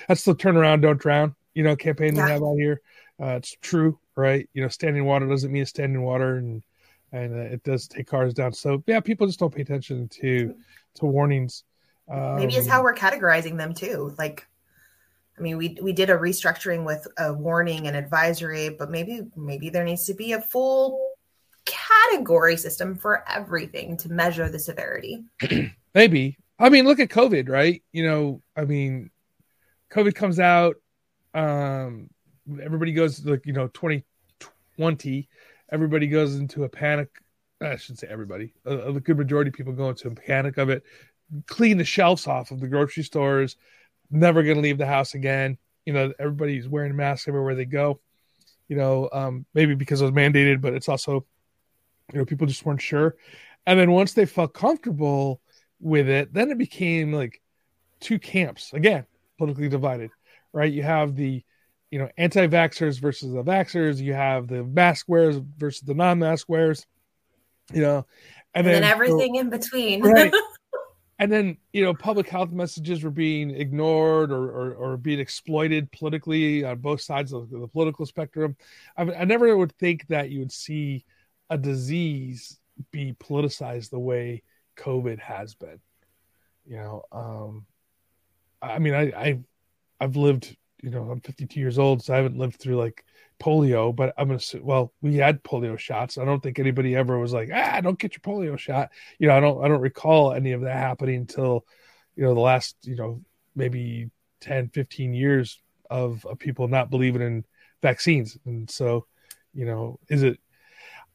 That's 0.08 0.26
the 0.26 0.36
turn 0.36 0.58
around, 0.58 0.82
don't 0.82 1.00
drown. 1.00 1.36
You 1.54 1.64
know, 1.64 1.76
campaign 1.76 2.16
yeah. 2.16 2.26
we 2.26 2.32
have 2.32 2.42
out 2.42 2.58
here. 2.58 2.82
Uh, 3.22 3.36
it's 3.36 3.56
true, 3.62 4.00
right? 4.16 4.50
You 4.54 4.64
know, 4.64 4.68
standing 4.68 5.06
water 5.06 5.28
doesn't 5.28 5.52
mean 5.52 5.66
standing 5.68 6.02
water, 6.02 6.38
and 6.38 6.64
and 7.12 7.34
uh, 7.34 7.54
it 7.54 7.64
does 7.64 7.88
take 7.88 8.08
cars 8.08 8.34
down. 8.34 8.54
So 8.54 8.84
yeah, 8.88 9.00
people 9.00 9.28
just 9.28 9.40
don't 9.40 9.54
pay 9.54 9.62
attention 9.62 10.10
to 10.10 10.56
to 10.96 11.06
warnings. 11.06 11.64
Um, 12.12 12.36
Maybe 12.36 12.56
it's 12.56 12.68
how 12.68 12.84
we're 12.84 12.96
categorizing 12.96 13.58
them 13.58 13.74
too. 13.74 14.14
Like, 14.18 14.48
I 15.38 15.42
mean, 15.42 15.58
we 15.58 15.78
we 15.82 15.94
did 15.94 16.10
a 16.10 16.18
restructuring 16.18 16.86
with 16.86 17.08
a 17.18 17.34
warning 17.34 17.88
and 17.88 17.96
advisory, 17.96 18.70
but 18.70 18.92
maybe 18.92 19.22
maybe 19.36 19.70
there 19.70 19.84
needs 19.84 20.06
to 20.06 20.14
be 20.14 20.34
a 20.34 20.42
full 20.42 21.14
category 21.66 22.58
system 22.58 22.96
for 22.96 23.24
everything 23.30 23.98
to 23.98 24.10
measure 24.10 24.50
the 24.50 24.60
severity. 24.60 25.24
maybe. 25.94 26.38
I 26.60 26.70
mean, 26.70 26.86
look 26.86 27.00
at 27.00 27.10
COVID, 27.10 27.50
right? 27.50 27.82
You 27.92 28.06
know, 28.06 28.42
I 28.56 28.66
mean, 28.66 29.10
COVID 29.92 30.14
comes 30.14 30.40
out, 30.40 30.76
um, 31.34 32.10
everybody 32.62 32.94
goes 32.94 33.26
like, 33.26 33.46
you 33.46 33.54
know, 33.54 33.68
2020, 33.70 35.30
everybody 35.72 36.08
goes 36.08 36.36
into 36.36 36.64
a 36.64 36.70
panic. 36.70 37.10
I 37.60 37.78
shouldn't 37.78 38.00
say 38.00 38.08
everybody, 38.10 38.54
a, 38.66 38.78
a 38.78 39.00
good 39.00 39.18
majority 39.18 39.50
of 39.50 39.56
people 39.56 39.74
go 39.74 39.90
into 39.90 40.10
a 40.10 40.16
panic 40.16 40.58
of 40.58 40.70
it 40.70 40.84
clean 41.48 41.78
the 41.78 41.86
shelves 41.86 42.28
off 42.28 42.52
of 42.52 42.60
the 42.60 42.68
grocery 42.68 43.04
stores. 43.04 43.56
Never 44.10 44.44
going 44.44 44.56
to 44.56 44.62
leave 44.62 44.78
the 44.78 44.86
house 44.86 45.14
again. 45.14 45.58
You 45.86 45.94
know, 45.94 46.14
everybody's 46.20 46.68
wearing 46.68 46.96
masks 46.96 47.28
everywhere 47.28 47.56
they 47.56 47.66
go. 47.66 48.00
You 48.68 48.78
know, 48.78 49.10
um, 49.12 49.46
maybe 49.54 49.76
because 49.76 50.02
it 50.02 50.06
was 50.06 50.14
mandated, 50.14 50.62
but 50.62 50.74
it's 50.74 50.90
also, 50.90 51.26
you 52.12 52.20
know, 52.20 52.26
people 52.26 52.48
just 52.48 52.66
weren't 52.66 52.82
sure. 52.82 53.16
And 53.66 53.80
then 53.80 53.92
once 53.92 54.14
they 54.14 54.26
felt 54.26 54.54
comfortable 54.54 55.42
with 55.80 56.10
it, 56.10 56.34
then 56.34 56.52
it 56.52 56.58
became 56.58 57.14
like 57.14 57.42
two 58.00 58.20
camps 58.20 58.74
again, 58.74 59.06
politically 59.38 59.70
divided, 59.70 60.12
right? 60.54 60.72
You 60.72 60.84
have 60.84 61.16
the, 61.16 61.44
you 61.92 62.00
know, 62.00 62.10
anti-vaxxers 62.18 63.00
versus 63.00 63.34
the 63.34 63.44
vaxxers. 63.44 64.00
You 64.00 64.14
have 64.14 64.48
the 64.48 64.64
mask 64.64 65.08
wearers 65.08 65.38
versus 65.58 65.82
the 65.82 65.94
non-mask 65.94 66.48
wearers. 66.50 66.86
You 67.74 67.82
know, 67.82 68.06
and, 68.54 68.66
and 68.66 68.68
then, 68.68 68.82
then, 68.82 68.92
everything 68.92 69.36
so, 69.36 69.42
in 69.42 69.50
between. 69.50 70.02
right. 70.02 70.34
and 71.20 71.32
then 71.32 71.58
you 71.72 71.84
know 71.84 71.94
public 71.94 72.28
health 72.28 72.52
messages 72.52 73.04
were 73.04 73.12
being 73.12 73.52
ignored 73.52 74.32
or, 74.32 74.50
or, 74.50 74.74
or 74.74 74.98
being 74.98 75.20
exploited 75.20 75.92
politically 75.92 76.64
on 76.64 76.80
both 76.80 77.02
sides 77.02 77.34
of 77.34 77.50
the 77.50 77.68
political 77.68 78.06
spectrum. 78.06 78.56
I, 78.98 79.04
I, 79.04 79.26
never 79.26 79.56
would 79.56 79.74
think 79.74 80.08
that 80.08 80.32
you 80.32 80.40
would 80.40 80.52
see 80.52 81.06
a 81.50 81.58
disease 81.58 82.60
be 82.92 83.14
politicized 83.14 83.90
the 83.90 84.00
way 84.00 84.42
covid 84.76 85.20
has 85.20 85.54
been 85.54 85.80
you 86.66 86.78
know 86.78 87.04
um 87.12 87.66
i 88.62 88.80
mean 88.80 88.96
i 88.96 89.04
i 89.12 89.40
i've 90.00 90.16
lived 90.16 90.58
you 90.82 90.90
know 90.90 91.04
i'm 91.12 91.22
52 91.22 91.60
years 91.60 91.78
old 91.78 92.04
so 92.04 92.14
i 92.14 92.18
haven't 92.18 92.38
lived 92.38 92.56
through 92.60 92.78
like 92.78 93.06
polio, 93.40 93.96
but 93.96 94.14
I'm 94.18 94.28
gonna 94.28 94.40
say, 94.40 94.60
well, 94.60 94.94
we 95.02 95.16
had 95.16 95.44
polio 95.44 95.78
shots. 95.78 96.18
I 96.18 96.26
don't 96.26 96.42
think 96.42 96.60
anybody 96.60 96.96
ever 96.96 97.20
was 97.20 97.34
like, 97.34 97.50
ah, 97.54 97.82
don't 97.82 98.00
get 98.00 98.14
your 98.14 98.22
polio 98.22 98.58
shot. 98.58 98.90
You 99.20 99.28
know, 99.28 99.38
I 99.38 99.40
don't 99.40 99.64
I 99.64 99.68
don't 99.68 99.82
recall 99.82 100.34
any 100.34 100.52
of 100.52 100.62
that 100.62 100.78
happening 100.78 101.16
until, 101.16 101.66
you 102.16 102.24
know, 102.24 102.34
the 102.34 102.40
last, 102.40 102.76
you 102.84 102.96
know, 102.96 103.22
maybe 103.56 104.10
10, 104.42 104.70
15 104.70 105.14
years 105.14 105.60
of, 105.90 106.26
of 106.26 106.40
people 106.40 106.68
not 106.68 106.90
believing 106.90 107.22
in 107.22 107.46
vaccines. 107.82 108.38
And 108.46 108.70
so, 108.70 109.06
you 109.54 109.66
know, 109.66 110.00
is 110.10 110.24
it 110.24 110.40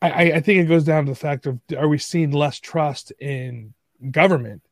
I, 0.01 0.33
I 0.33 0.41
think 0.41 0.61
it 0.61 0.69
goes 0.69 0.85
down 0.85 1.07
to 1.07 1.13
the 1.13 1.17
fact 1.17 1.47
of 1.47 1.59
are 1.77 1.89
we 1.89 1.99
seeing 1.99 2.31
less 2.31 2.61
trust 2.61 3.13
in 3.19 3.75
government 4.11 4.63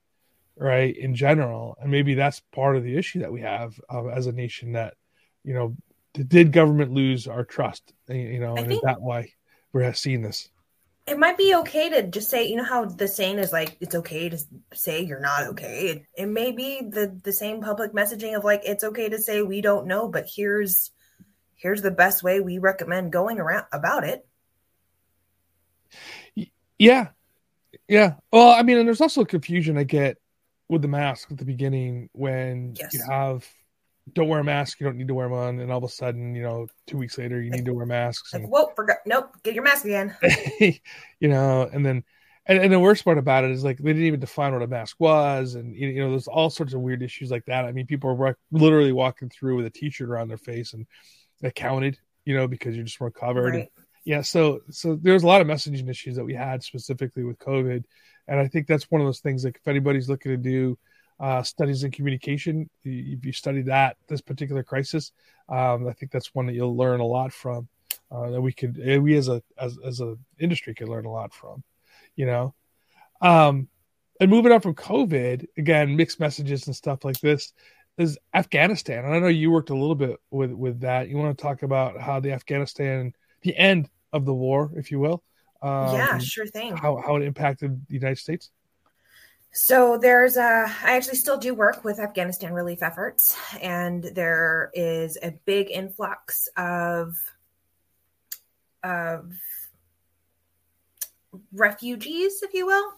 right 0.57 0.97
in 0.97 1.15
general 1.15 1.77
and 1.81 1.91
maybe 1.91 2.15
that's 2.15 2.41
part 2.55 2.77
of 2.77 2.85
the 2.85 2.97
issue 2.97 3.21
that 3.21 3.33
we 3.33 3.41
have 3.41 3.79
uh, 3.93 4.07
as 4.07 4.27
a 4.27 4.33
nation 4.33 4.73
that 4.73 4.95
you 5.43 5.53
know 5.53 5.77
did 6.25 6.53
government 6.53 6.93
lose 6.93 7.27
our 7.27 7.45
trust? 7.45 7.93
You 8.09 8.41
know, 8.41 8.57
I 8.57 8.61
and 8.61 8.73
is 8.73 8.81
that 8.83 9.01
why 9.01 9.33
we're 9.73 9.93
seeing 9.95 10.23
this? 10.23 10.49
It 11.07 11.19
might 11.19 11.39
be 11.39 11.55
okay 11.57 11.89
to 11.91 12.03
just 12.03 12.29
say, 12.29 12.49
you 12.49 12.57
know, 12.57 12.65
how 12.65 12.85
the 12.85 13.07
saying 13.07 13.39
is 13.39 13.53
like, 13.53 13.77
it's 13.81 13.95
okay 13.95 14.29
to 14.29 14.39
say 14.75 15.03
you're 15.03 15.21
not 15.21 15.45
okay. 15.49 15.89
It, 15.89 16.03
it 16.23 16.27
may 16.27 16.51
be 16.51 16.81
the 16.81 17.17
the 17.23 17.33
same 17.33 17.61
public 17.61 17.93
messaging 17.93 18.37
of 18.37 18.43
like, 18.43 18.63
it's 18.65 18.83
okay 18.83 19.09
to 19.09 19.19
say 19.19 19.43
we 19.43 19.61
don't 19.61 19.87
know, 19.87 20.09
but 20.09 20.27
here's 20.35 20.91
here's 21.55 21.83
the 21.83 21.93
best 21.93 22.23
way 22.23 22.41
we 22.41 22.59
recommend 22.59 23.13
going 23.13 23.39
around 23.39 23.67
about 23.73 24.05
it. 24.05 24.27
Yeah, 26.79 27.09
yeah. 27.89 28.15
Well, 28.33 28.51
I 28.51 28.63
mean, 28.63 28.79
and 28.79 28.87
there's 28.87 29.01
also 29.01 29.25
confusion 29.25 29.79
I 29.79 29.85
get 29.85 30.19
with 30.69 30.83
the 30.83 30.89
mask 30.89 31.31
at 31.31 31.39
the 31.39 31.45
beginning 31.45 32.11
when 32.13 32.75
yes. 32.79 32.93
you 32.93 33.03
have 33.09 33.49
don't 34.13 34.29
wear 34.29 34.41
a 34.41 34.45
mask. 34.45 34.81
You 34.81 34.87
don't 34.87 34.97
need 34.97 35.09
to 35.09 35.15
wear 35.15 35.29
one. 35.29 35.61
And 35.61 35.71
all 35.71 35.79
of 35.79 35.85
a 35.85 35.89
sudden, 35.89 36.35
you 36.35 36.43
know, 36.43 36.69
two 36.87 36.97
weeks 36.97 37.19
later, 37.19 37.41
you 37.41 37.51
need 37.51 37.65
to 37.65 37.75
wear 37.75 37.87
masks. 37.87 38.33
And, 38.33 38.45
like, 38.45 38.53
whoa, 38.53 38.73
forgot. 38.75 38.99
Nope, 39.05 39.37
get 39.43 39.55
your 39.55 39.65
mask 39.65 39.85
again. 39.85 40.17
you 40.61 41.29
know, 41.29 41.69
and 41.73 41.85
then, 41.85 42.05
and, 42.47 42.59
and 42.59 42.73
the 42.73 42.79
worst 42.79 43.05
part 43.05 43.19
about 43.19 43.45
it 43.45 43.51
is 43.51 43.65
like 43.65 43.79
they 43.79 43.93
didn't 43.93 44.07
even 44.07 44.21
define 44.21 44.53
what 44.53 44.63
a 44.63 44.69
mask 44.69 44.97
was, 45.01 45.57
and 45.57 45.75
you 45.75 45.99
know, 45.99 46.11
there's 46.11 46.29
all 46.29 46.49
sorts 46.49 46.75
of 46.75 46.81
weird 46.81 47.03
issues 47.03 47.31
like 47.31 47.45
that. 47.47 47.65
I 47.65 47.73
mean, 47.73 47.87
people 47.87 48.11
are 48.11 48.39
literally 48.53 48.93
walking 48.93 49.29
through 49.29 49.57
with 49.57 49.67
a 49.67 49.71
T-shirt 49.71 50.09
around 50.09 50.29
their 50.29 50.37
face, 50.37 50.73
and 50.73 50.87
that 51.41 51.57
counted, 51.57 51.99
you 52.25 52.37
know, 52.37 52.47
because 52.47 52.77
you're 52.77 52.85
just 52.85 53.01
weren't 53.01 53.17
covered. 53.17 53.55
Right. 53.55 53.61
And, 53.61 53.69
yeah, 54.05 54.21
so 54.21 54.61
so 54.71 54.95
there's 54.95 55.25
a 55.25 55.27
lot 55.27 55.41
of 55.41 55.49
messaging 55.49 55.91
issues 55.91 56.15
that 56.15 56.25
we 56.25 56.35
had 56.35 56.63
specifically 56.63 57.25
with 57.25 57.41
COVID, 57.41 57.83
and 58.29 58.39
I 58.39 58.47
think 58.47 58.69
that's 58.69 58.89
one 58.93 59.01
of 59.01 59.09
those 59.09 59.19
things. 59.19 59.45
Like 59.45 59.57
if 59.57 59.67
anybody's 59.67 60.09
looking 60.09 60.31
to 60.31 60.37
do 60.37 60.79
uh, 61.19 61.43
studies 61.43 61.83
in 61.85 61.91
communication. 61.91 62.69
If 62.85 63.25
you 63.25 63.33
study 63.33 63.63
that, 63.63 63.97
this 64.09 64.21
particular 64.21 64.63
crisis, 64.63 65.13
um, 65.49 65.87
I 65.89 65.93
think 65.93 66.13
that's 66.13 66.35
one 66.35 66.47
that 66.47 66.55
you'll 66.55 66.77
learn 66.77 67.01
a 67.01 67.07
lot 67.07 67.33
from. 67.33 67.69
Uh, 68.11 68.31
that 68.31 68.41
we 68.41 68.53
could, 68.53 68.81
eh, 68.85 68.99
we 68.99 69.17
as 69.17 69.29
a 69.29 69.43
as 69.59 69.79
as 69.85 70.01
a 70.01 70.17
industry 70.39 70.75
could 70.75 70.89
learn 70.89 71.07
a 71.07 71.11
lot 71.11 71.35
from, 71.35 71.65
you 72.15 72.27
know. 72.27 72.55
Um, 73.21 73.69
and 74.21 74.31
moving 74.31 74.53
on 74.53 74.61
from 74.61 74.75
COVID, 74.75 75.47
again, 75.59 75.97
mixed 75.97 76.21
messages 76.21 76.67
and 76.67 76.77
stuff 76.77 77.05
like 77.05 77.19
this. 77.21 77.53
is 77.99 78.19
Afghanistan. 78.35 79.05
And 79.05 79.15
I 79.15 79.19
know 79.19 79.29
you 79.29 79.51
worked 79.51 79.71
a 79.71 79.75
little 79.75 79.95
bit 79.95 80.17
with 80.31 80.53
with 80.53 80.81
that. 80.81 81.09
You 81.09 81.17
want 81.17 81.37
to 81.37 81.43
talk 81.43 81.63
about 81.63 82.01
how 82.01 82.21
the 82.21 82.33
Afghanistan, 82.33 83.13
the 83.43 83.57
end 83.57 83.89
of 84.13 84.25
the 84.25 84.35
war, 84.35 84.71
if 84.77 84.91
you 84.91 85.01
will. 85.01 85.23
Um, 85.63 85.95
yeah, 85.95 86.19
sure 86.19 86.47
thing. 86.47 86.77
How 86.77 87.03
how 87.05 87.17
it 87.17 87.23
impacted 87.23 87.87
the 87.89 87.95
United 87.95 88.19
States. 88.19 88.51
So 89.53 89.97
there's 89.97 90.37
a, 90.37 90.67
I 90.83 90.97
actually 90.97 91.17
still 91.17 91.39
do 91.39 91.55
work 91.55 91.83
with 91.83 91.99
Afghanistan 91.99 92.53
relief 92.53 92.83
efforts, 92.83 93.37
and 93.61 94.05
there 94.05 94.71
is 94.75 95.17
a 95.23 95.31
big 95.47 95.71
influx 95.71 96.49
of 96.57 97.17
of 98.83 99.33
refugees, 101.53 102.43
if 102.43 102.55
you 102.55 102.67
will, 102.67 102.93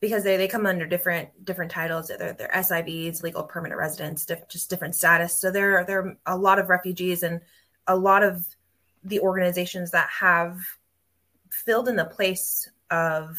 because 0.00 0.24
they, 0.24 0.36
they 0.36 0.48
come 0.48 0.66
under 0.66 0.86
different 0.86 1.44
different 1.44 1.70
titles. 1.70 2.08
They're, 2.08 2.32
they're 2.32 2.50
SIVs, 2.54 3.22
legal 3.22 3.42
permanent 3.42 3.78
residents, 3.78 4.24
diff, 4.26 4.48
just 4.48 4.70
different 4.70 4.94
status. 4.94 5.36
So 5.36 5.50
there 5.50 5.84
there 5.84 6.00
are 6.00 6.16
a 6.26 6.36
lot 6.36 6.58
of 6.58 6.68
refugees 6.68 7.22
and 7.22 7.40
a 7.86 7.96
lot 7.96 8.22
of 8.22 8.46
the 9.02 9.20
organizations 9.20 9.90
that 9.90 10.08
have 10.10 10.58
filled 11.50 11.88
in 11.88 11.96
the 11.96 12.04
place 12.04 12.70
of 12.90 13.38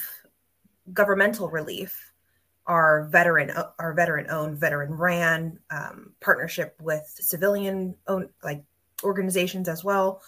governmental 0.93 1.49
relief 1.49 2.11
are 2.67 3.07
veteran 3.11 3.51
are 3.79 3.93
veteran 3.93 4.27
owned, 4.29 4.59
veteran 4.59 4.93
ran 4.93 5.59
um, 5.69 6.13
partnership 6.21 6.75
with 6.79 7.03
civilian 7.07 7.95
owned 8.07 8.29
like 8.43 8.63
organizations 9.03 9.67
as 9.67 9.83
well. 9.83 10.21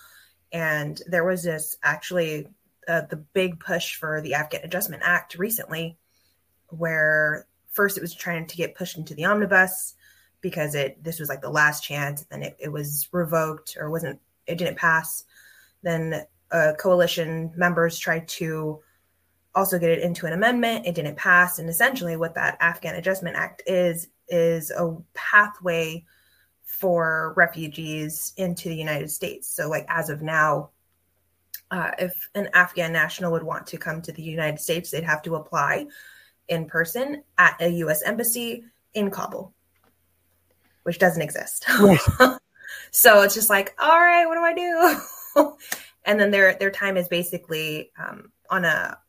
And 0.52 1.02
there 1.08 1.24
was 1.24 1.44
this 1.44 1.78
actually 1.84 2.48
uh, 2.88 3.02
the 3.10 3.18
big 3.18 3.60
push 3.60 3.96
for 3.96 4.22
the 4.22 4.34
Afghan 4.34 4.62
Adjustment 4.64 5.04
Act 5.06 5.36
recently 5.36 5.98
where 6.70 7.48
first 7.72 7.98
it 7.98 8.02
was 8.02 8.14
trying 8.14 8.48
to 8.48 8.58
get 8.58 8.76
pushed 8.76 8.98
into 8.98 9.14
the 9.14 9.26
omnibus 9.26 9.96
because 10.42 10.76
it 10.76 11.02
this 11.04 11.20
was 11.20 11.30
like 11.30 11.42
the 11.42 11.50
last 11.50 11.84
chance 11.84 12.26
and 12.32 12.44
it, 12.44 12.58
it 12.60 12.72
was 12.72 13.08
revoked 13.12 13.78
or 13.80 13.90
wasn't 13.90 14.20
it 14.48 14.58
didn't 14.58 14.78
pass 14.78 15.24
then 15.82 16.24
uh, 16.52 16.74
coalition 16.78 17.52
members 17.56 17.98
tried 17.98 18.28
to 18.28 18.80
also 19.56 19.78
get 19.80 19.90
it 19.90 20.02
into 20.02 20.26
an 20.26 20.34
amendment 20.34 20.86
it 20.86 20.96
didn't 20.96 21.16
pass 21.16 21.60
and 21.60 21.70
essentially 21.70 22.16
what 22.16 22.36
that 22.36 22.58
afghan 22.60 22.96
adjustment 22.96 23.36
act 23.36 23.62
is 23.68 24.08
is 24.28 24.72
a 24.72 24.96
pathway 25.14 26.04
for 26.64 27.34
refugees 27.38 28.34
into 28.38 28.70
the 28.70 28.76
united 28.76 29.10
states 29.10 29.48
so 29.48 29.70
like 29.70 29.86
as 29.90 30.10
of 30.10 30.22
now 30.22 30.70
uh, 31.72 31.92
if 31.98 32.30
an 32.36 32.48
afghan 32.54 32.92
national 32.92 33.32
would 33.32 33.44
want 33.44 33.66
to 33.68 33.78
come 33.78 34.02
to 34.02 34.12
the 34.12 34.24
united 34.24 34.60
states 34.60 34.92
they'd 34.92 35.04
have 35.04 35.22
to 35.22 35.36
apply 35.36 35.86
in 36.50 36.66
person 36.66 37.24
at 37.38 37.56
a 37.62 37.70
U.S. 37.70 38.04
embassy 38.04 38.66
in 38.94 39.10
Kabul, 39.12 39.54
which 40.84 41.00
doesn't 41.00 41.22
exist. 41.22 41.66
So 42.96 43.22
it's 43.22 43.34
just 43.34 43.50
like, 43.50 43.74
all 43.80 44.00
right, 44.00 44.26
what 44.26 44.36
do 44.36 44.42
I 44.42 44.54
do? 44.54 45.58
and 46.06 46.20
then 46.20 46.30
their 46.30 46.56
their 46.56 46.70
time 46.70 46.96
is 46.96 47.08
basically 47.08 47.92
um, 47.98 48.32
on 48.52 48.66
a 48.66 49.00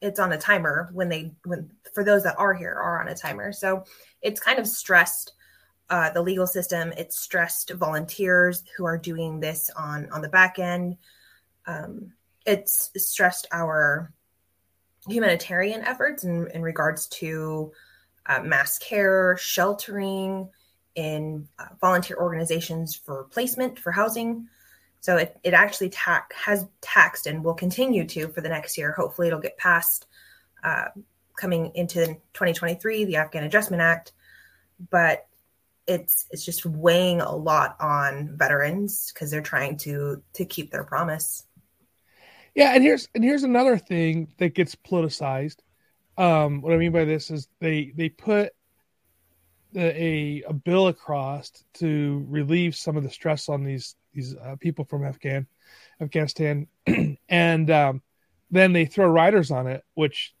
it's 0.00 0.20
on 0.20 0.32
a 0.32 0.38
timer 0.38 0.88
when 0.92 1.08
they 1.08 1.32
when 1.44 1.70
for 1.94 2.04
those 2.04 2.22
that 2.22 2.38
are 2.38 2.54
here 2.54 2.74
are 2.74 3.00
on 3.00 3.08
a 3.08 3.14
timer. 3.14 3.52
So 3.52 3.84
it's 4.22 4.40
kind 4.40 4.58
of 4.58 4.66
stressed 4.66 5.32
uh, 5.90 6.10
the 6.10 6.22
legal 6.22 6.46
system. 6.46 6.92
It's 6.96 7.18
stressed 7.18 7.70
volunteers 7.70 8.62
who 8.76 8.84
are 8.84 8.98
doing 8.98 9.40
this 9.40 9.70
on 9.76 10.08
on 10.10 10.22
the 10.22 10.28
back 10.28 10.58
end. 10.58 10.96
Um, 11.66 12.12
it's 12.46 12.90
stressed 12.96 13.46
our 13.52 14.12
humanitarian 15.06 15.82
efforts 15.82 16.24
in, 16.24 16.48
in 16.52 16.62
regards 16.62 17.06
to 17.06 17.72
uh, 18.26 18.40
mass 18.42 18.78
care, 18.78 19.36
sheltering, 19.38 20.48
in 20.98 21.46
uh, 21.60 21.66
volunteer 21.80 22.16
organizations 22.16 22.94
for 22.94 23.24
placement 23.24 23.78
for 23.78 23.92
housing. 23.92 24.48
So 25.00 25.16
it, 25.16 25.38
it 25.44 25.54
actually 25.54 25.90
ta- 25.90 26.26
has 26.34 26.66
taxed 26.80 27.26
and 27.26 27.44
will 27.44 27.54
continue 27.54 28.04
to 28.06 28.28
for 28.28 28.40
the 28.40 28.48
next 28.48 28.76
year. 28.76 28.92
Hopefully, 28.92 29.28
it'll 29.28 29.40
get 29.40 29.56
passed 29.56 30.06
uh, 30.64 30.88
coming 31.36 31.72
into 31.74 32.06
2023, 32.34 33.04
the 33.04 33.16
Afghan 33.16 33.44
Adjustment 33.44 33.80
Act. 33.82 34.12
But 34.90 35.26
it's 35.86 36.26
it's 36.30 36.44
just 36.44 36.66
weighing 36.66 37.20
a 37.20 37.34
lot 37.34 37.76
on 37.80 38.36
veterans 38.36 39.10
because 39.12 39.30
they're 39.30 39.40
trying 39.40 39.76
to 39.78 40.22
to 40.34 40.44
keep 40.44 40.70
their 40.70 40.84
promise. 40.84 41.44
Yeah, 42.54 42.74
and 42.74 42.82
here's 42.82 43.08
and 43.14 43.24
here's 43.24 43.42
another 43.42 43.78
thing 43.78 44.28
that 44.38 44.54
gets 44.54 44.74
politicized. 44.74 45.56
Um, 46.16 46.60
what 46.60 46.72
I 46.72 46.76
mean 46.76 46.92
by 46.92 47.04
this 47.04 47.30
is 47.30 47.48
they 47.60 47.92
they 47.96 48.08
put 48.08 48.52
a 49.76 50.42
a 50.48 50.52
bill 50.52 50.88
across 50.88 51.50
to 51.74 52.24
relieve 52.28 52.74
some 52.74 52.96
of 52.96 53.02
the 53.02 53.10
stress 53.10 53.48
on 53.48 53.64
these 53.64 53.96
these 54.12 54.34
uh, 54.36 54.56
people 54.60 54.84
from 54.84 55.04
Afghan 55.04 55.46
Afghanistan, 56.00 56.66
and 57.28 57.70
um, 57.70 58.02
then 58.50 58.72
they 58.72 58.86
throw 58.86 59.08
riders 59.08 59.50
on 59.50 59.66
it, 59.66 59.84
which 59.94 60.34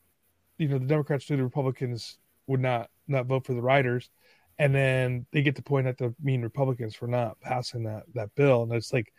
you 0.56 0.68
know 0.68 0.78
the 0.78 0.86
Democrats 0.86 1.26
do, 1.26 1.36
the 1.36 1.44
Republicans 1.44 2.18
would 2.46 2.60
not 2.60 2.90
not 3.06 3.26
vote 3.26 3.44
for 3.44 3.54
the 3.54 3.62
riders, 3.62 4.10
and 4.58 4.74
then 4.74 5.26
they 5.32 5.42
get 5.42 5.56
to 5.56 5.62
point 5.62 5.86
at 5.86 5.98
the 5.98 6.14
mean 6.22 6.42
Republicans 6.42 6.94
for 6.94 7.06
not 7.06 7.40
passing 7.40 7.84
that 7.84 8.04
that 8.14 8.34
bill, 8.34 8.62
and 8.62 8.72
it's 8.72 8.92
like, 8.92 9.12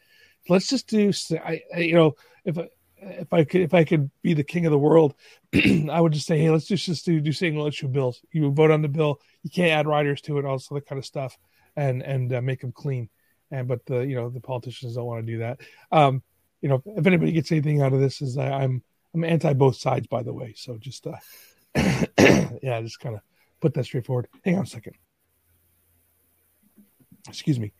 let's 0.48 0.68
just 0.68 0.88
do, 0.88 1.12
I, 1.44 1.62
I 1.76 1.80
you 1.80 1.96
know 1.96 2.16
if 2.46 2.58
if 3.02 3.34
I 3.34 3.44
could 3.44 3.62
if 3.62 3.74
I 3.74 3.84
could 3.84 4.10
be 4.22 4.34
the 4.34 4.44
king 4.44 4.66
of 4.66 4.72
the 4.72 4.78
world, 4.78 5.16
I 5.54 6.00
would 6.00 6.14
just 6.14 6.28
say, 6.28 6.38
hey, 6.40 6.50
let's 6.50 6.66
just 6.66 6.86
just 6.86 7.06
do, 7.06 7.20
do 7.20 7.32
single 7.32 7.68
issue 7.68 7.88
bills. 7.88 8.22
You 8.32 8.52
vote 8.52 8.72
on 8.72 8.82
the 8.82 8.88
bill. 8.88 9.20
You 9.44 9.50
can't 9.50 9.72
add 9.72 9.88
riders 9.88 10.22
to 10.22 10.38
it, 10.38 10.46
all 10.46 10.58
this 10.58 10.72
other 10.72 10.82
kind 10.82 11.00
of 11.00 11.06
stuff, 11.06 11.38
and 11.76 12.02
and 12.02 12.34
uh, 12.34 12.42
make 12.42 12.62
them 12.62 12.72
clean. 12.72 13.10
And 13.52 13.68
but 13.68 13.86
the 13.86 14.00
you 14.00 14.16
know 14.16 14.30
the 14.30 14.42
politicians 14.42 14.96
don't 14.96 15.06
want 15.06 15.26
to 15.26 15.32
do 15.32 15.40
that. 15.40 15.62
Um, 15.92 16.24
you 16.62 16.70
know, 16.70 16.84
if 16.86 17.08
anybody 17.08 17.32
gets 17.32 17.52
anything 17.52 17.82
out 17.82 17.94
of 17.94 18.00
this, 18.00 18.22
is 18.22 18.38
I, 18.38 18.50
I'm 18.50 18.84
I'm 19.14 19.24
anti 19.24 19.54
both 19.54 19.78
sides, 19.78 20.08
by 20.08 20.24
the 20.24 20.34
way. 20.34 20.54
So 20.56 20.78
just 20.78 21.08
uh, 21.08 21.18
yeah, 22.62 22.82
just 22.82 23.00
kind 23.00 23.16
of 23.16 23.22
put 23.62 23.74
that 23.74 23.86
straightforward. 23.86 24.28
Hang 24.44 24.58
on 24.58 24.64
a 24.64 24.68
second. 24.68 24.94
Excuse 27.28 27.60
me. 27.60 27.74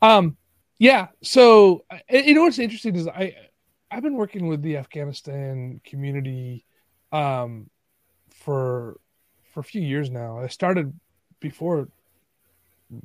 Um, 0.00 0.36
yeah. 0.78 1.08
So 1.22 1.84
you 2.10 2.34
know 2.34 2.42
what's 2.42 2.58
interesting 2.58 2.96
is 2.96 3.06
I 3.06 3.34
I've 3.92 4.02
been 4.02 4.16
working 4.16 4.48
with 4.48 4.62
the 4.62 4.78
Afghanistan 4.78 5.80
community 5.84 6.64
um, 7.12 7.68
for 8.30 8.98
for 9.52 9.60
a 9.60 9.64
few 9.64 9.82
years 9.82 10.10
now. 10.10 10.38
I 10.38 10.46
started 10.46 10.98
before 11.40 11.88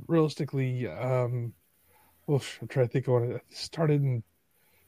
realistically 0.07 0.87
um 0.87 1.53
oof, 2.29 2.59
I'm 2.61 2.69
trying 2.69 2.87
to 2.87 2.91
think 2.91 3.07
of 3.07 3.13
when 3.15 3.31
it 3.31 3.41
started 3.49 4.01
in 4.01 4.23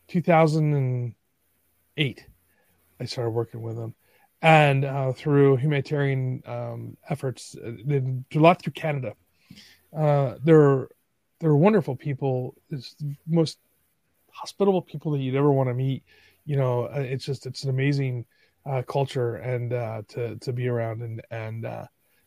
2008 0.08 2.26
I 3.02 3.06
started 3.06 3.32
working 3.32 3.62
with 3.62 3.76
them. 3.76 3.94
And 4.42 4.86
uh, 4.86 5.12
through 5.12 5.58
humanitarian 5.58 6.42
um, 6.46 6.96
efforts 7.10 7.58
uh, 7.62 7.74
a 7.92 8.14
lot 8.40 8.62
through 8.62 8.72
Canada. 8.74 9.16
Uh, 9.96 10.36
they're 10.46 10.88
they're 11.42 11.56
wonderful 11.56 11.98
people. 11.98 12.56
It's 12.70 12.96
most 13.28 13.58
hospitable 14.40 14.82
people 14.82 15.12
that 15.12 15.20
you'd 15.20 15.36
ever 15.36 15.52
want 15.52 15.70
to 15.70 15.74
meet. 15.74 16.04
You 16.46 16.58
know, 16.58 16.86
uh, 16.86 17.00
it's 17.00 17.26
just 17.26 17.46
it's 17.46 17.64
an 17.64 17.70
amazing 17.70 18.26
uh, 18.66 18.82
culture 18.84 19.36
and 19.36 19.74
uh, 19.74 20.02
to 20.10 20.38
to 20.38 20.54
be 20.54 20.68
around 20.68 21.02
and 21.02 21.22
and 21.32 21.66
uh, 21.66 21.86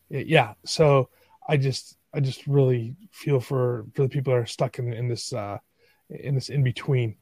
yeah. 0.08 0.54
So 0.64 1.08
I 1.48 1.56
just 1.56 1.96
I 2.14 2.20
just 2.20 2.46
really 2.46 2.94
feel 3.10 3.40
for 3.40 3.86
for 3.94 4.02
the 4.02 4.08
people 4.08 4.32
that 4.32 4.40
are 4.40 4.46
stuck 4.46 4.78
in 4.78 4.92
in 4.92 5.08
this 5.08 5.32
uh, 5.32 5.58
in 6.10 6.34
this 6.34 6.48
in 6.48 6.62
between. 6.62 7.16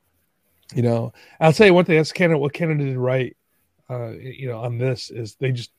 You 0.75 0.83
know, 0.83 1.13
I'll 1.41 1.53
tell 1.53 1.67
you 1.67 1.75
one 1.75 1.85
thing. 1.85 1.97
That's 1.97 2.13
Canada. 2.13 2.39
What 2.39 2.53
Canada 2.53 2.85
did 2.85 2.97
right, 2.97 3.37
uh, 3.89 4.11
you 4.11 4.49
know, 4.49 4.61
on 4.61 4.79
this 4.79 5.11
is 5.11 5.35
they 5.35 5.51
just 5.53 5.73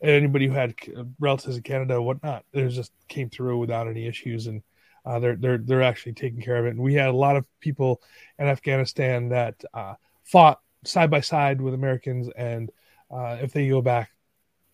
anybody 0.00 0.46
who 0.46 0.54
had 0.54 0.74
relatives 1.18 1.56
in 1.56 1.62
Canada, 1.62 2.00
whatnot, 2.00 2.44
they 2.52 2.66
just 2.68 2.92
came 3.08 3.28
through 3.28 3.58
without 3.58 3.88
any 3.88 4.06
issues 4.06 4.46
and 4.46 4.62
uh, 5.04 5.18
they're 5.18 5.36
they're 5.36 5.58
they're 5.58 5.82
actually 5.82 6.12
taking 6.12 6.40
care 6.40 6.56
of 6.56 6.66
it. 6.66 6.70
And 6.70 6.80
we 6.80 6.94
had 6.94 7.08
a 7.08 7.12
lot 7.12 7.36
of 7.36 7.44
people 7.60 8.02
in 8.38 8.46
Afghanistan 8.46 9.30
that 9.30 9.62
uh, 9.72 9.94
fought 10.24 10.60
side 10.84 11.10
by 11.10 11.20
side 11.20 11.60
with 11.60 11.74
Americans, 11.74 12.28
and 12.36 12.70
uh, 13.10 13.38
if 13.40 13.52
they 13.52 13.68
go 13.68 13.80
back, 13.80 14.10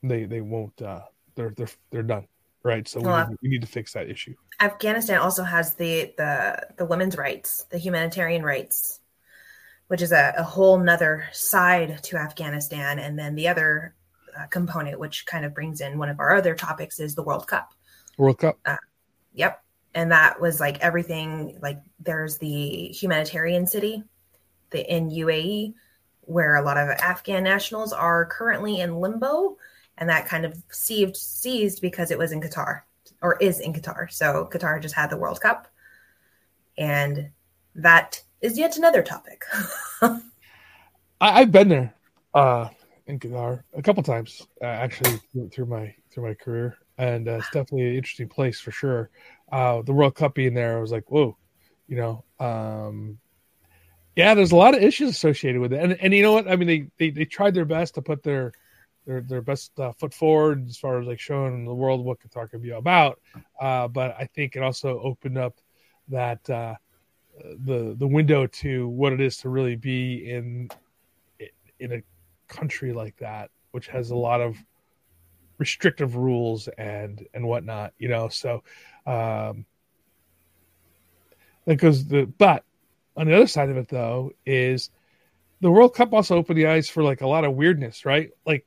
they 0.03 0.25
they 0.25 0.41
won't. 0.41 0.81
Uh, 0.81 1.03
they're 1.35 1.51
they're 1.57 1.69
they're 1.91 2.03
done. 2.03 2.27
Right. 2.63 2.89
So 2.89 3.01
well, 3.01 3.27
we, 3.27 3.31
need, 3.31 3.39
we 3.43 3.49
need 3.51 3.61
to 3.61 3.69
fix 3.69 3.93
that 3.93 4.09
issue. 4.09 4.35
Afghanistan 4.61 5.19
also 5.19 5.45
has 5.45 5.75
the 5.75 6.15
the 6.17 6.67
the 6.79 6.87
women's 6.87 7.17
rights, 7.17 7.67
the 7.71 7.79
humanitarian 7.79 8.43
rights, 8.43 9.01
which 9.89 10.03
is 10.03 10.13
a, 10.13 10.35
a 10.39 10.43
whole 10.43 10.79
nother 10.79 11.29
side 11.33 12.03
to 12.05 12.17
Afghanistan, 12.17 12.99
and 12.99 13.19
then 13.19 13.35
the 13.35 13.49
other 13.49 13.95
uh, 14.39 14.47
component, 14.47 14.99
which 14.99 15.27
kind 15.27 15.45
of 15.45 15.55
brings 15.55 15.81
in 15.81 15.99
one 15.99 16.09
of 16.09 16.19
our 16.21 16.35
other 16.35 16.55
topics, 16.55 16.99
is 17.01 17.15
the 17.15 17.23
World 17.23 17.47
Cup. 17.47 17.73
World 18.17 18.39
Cup. 18.39 18.59
Uh, 18.65 18.77
yep 19.35 19.64
and 19.95 20.11
that 20.13 20.41
was 20.41 20.61
like 20.61 20.79
everything 20.81 21.59
like 21.63 21.81
there's 22.01 22.39
the 22.39 22.89
humanitarian 22.89 23.67
city 23.67 24.03
the 24.71 24.93
in 24.93 25.11
UAE 25.11 25.75
where 26.23 26.57
a 26.57 26.63
lot 26.63 26.77
of 26.77 26.89
Afghan 26.89 27.45
nationals 27.45 27.93
are 27.93 28.27
currently 28.27 28.81
in 28.81 28.97
limbo 28.97 29.57
and 29.99 30.09
that 30.09 30.27
kind 30.27 30.45
of 30.45 30.57
seized 30.71 31.17
seized 31.17 31.81
because 31.81 32.11
it 32.11 32.19
was 32.19 32.33
in 32.33 32.41
Qatar 32.41 32.83
or 33.23 33.37
is 33.39 33.61
in 33.61 33.73
Qatar. 33.73 34.11
So 34.13 34.49
Qatar 34.53 34.81
just 34.81 34.95
had 34.95 35.11
the 35.11 35.17
World 35.17 35.41
Cup, 35.41 35.69
and 36.77 37.31
that 37.75 38.23
is 38.41 38.59
yet 38.59 38.77
another 38.77 39.03
topic. 39.03 39.45
I, 41.21 41.41
have 41.41 41.53
been 41.53 41.69
there 41.69 41.95
uh, 42.35 42.69
in 43.07 43.19
Qatar 43.19 43.63
a 43.73 43.83
couple 43.83 44.03
times, 44.03 44.47
uh, 44.61 44.67
actually 44.67 45.21
through 45.53 45.67
my 45.67 45.95
through 46.11 46.29
my 46.29 46.35
career, 46.35 46.77
and 46.99 47.29
uh, 47.29 47.37
it's 47.37 47.51
definitely 47.51 47.89
an 47.89 47.97
interesting 47.97 48.29
place 48.29 48.61
for 48.61 48.71
sure. 48.71 49.11
Uh, 49.51 49.83
the 49.83 49.93
World 49.93 50.15
Cup 50.15 50.35
being 50.35 50.55
there, 50.55 50.79
I 50.79 50.81
was 50.81 50.93
like, 50.93 51.11
whoa, 51.11 51.37
you 51.87 51.97
know. 51.97 52.25
Um, 52.41 53.19
yeah, 54.17 54.35
there's 54.35 54.53
a 54.53 54.57
lot 54.57 54.75
of 54.75 54.83
issues 54.83 55.11
associated 55.11 55.61
with 55.61 55.73
it, 55.73 55.83
and 55.83 55.93
and 56.01 56.15
you 56.15 56.23
know 56.23 56.33
what? 56.33 56.49
I 56.49 56.57
mean, 56.57 56.69
they 56.69 56.87
they, 56.99 57.11
they 57.11 57.25
tried 57.25 57.55
their 57.55 57.65
best 57.65 57.95
to 57.95 58.03
put 58.03 58.23
their 58.23 58.53
their 59.07 59.21
their 59.21 59.43
best 59.43 59.79
uh, 59.79 59.93
foot 59.93 60.15
forward 60.15 60.69
as 60.69 60.79
far 60.79 61.01
as 61.01 61.07
like 61.07 61.21
showing 61.21 61.65
the 61.65 61.75
world 61.75 62.05
what 62.05 62.21
Qatar 62.21 62.51
can 62.51 62.61
be 62.61 62.71
about. 62.71 63.21
Uh, 63.61 63.89
but 63.89 64.15
I 64.19 64.29
think 64.35 64.57
it 64.57 64.63
also 64.63 65.01
opened 65.01 65.37
up 65.37 65.55
that 66.09 66.49
uh, 66.49 66.75
the 67.65 67.97
the 67.99 68.07
window 68.07 68.47
to 68.47 68.89
what 68.89 69.13
it 69.13 69.21
is 69.21 69.37
to 69.39 69.49
really 69.49 69.77
be 69.77 70.31
in 70.31 70.69
in 71.81 71.93
a 71.93 72.03
country 72.49 72.93
like 72.93 73.17
that, 73.17 73.51
which 73.73 73.89
has 73.89 74.11
a 74.11 74.17
lot 74.17 74.41
of 74.41 74.57
restrictive 75.59 76.17
rules 76.17 76.69
and 76.69 77.27
and 77.35 77.47
whatnot. 77.47 77.93
You 77.99 78.09
know, 78.09 78.29
so 78.29 78.63
um, 79.07 79.67
that 81.67 81.77
goes 81.77 82.07
the 82.07 82.25
but 82.25 82.65
on 83.17 83.27
the 83.27 83.35
other 83.35 83.47
side 83.47 83.71
of 83.71 83.77
it 83.77 83.89
though 83.89 84.33
is 84.45 84.91
the 85.61 85.71
World 85.71 85.95
Cup 85.95 86.13
also 86.13 86.37
opened 86.37 86.59
the 86.59 86.67
eyes 86.67 86.89
for 86.89 87.03
like 87.03 87.21
a 87.21 87.27
lot 87.27 87.45
of 87.45 87.55
weirdness, 87.55 88.05
right? 88.05 88.31
Like 88.45 88.67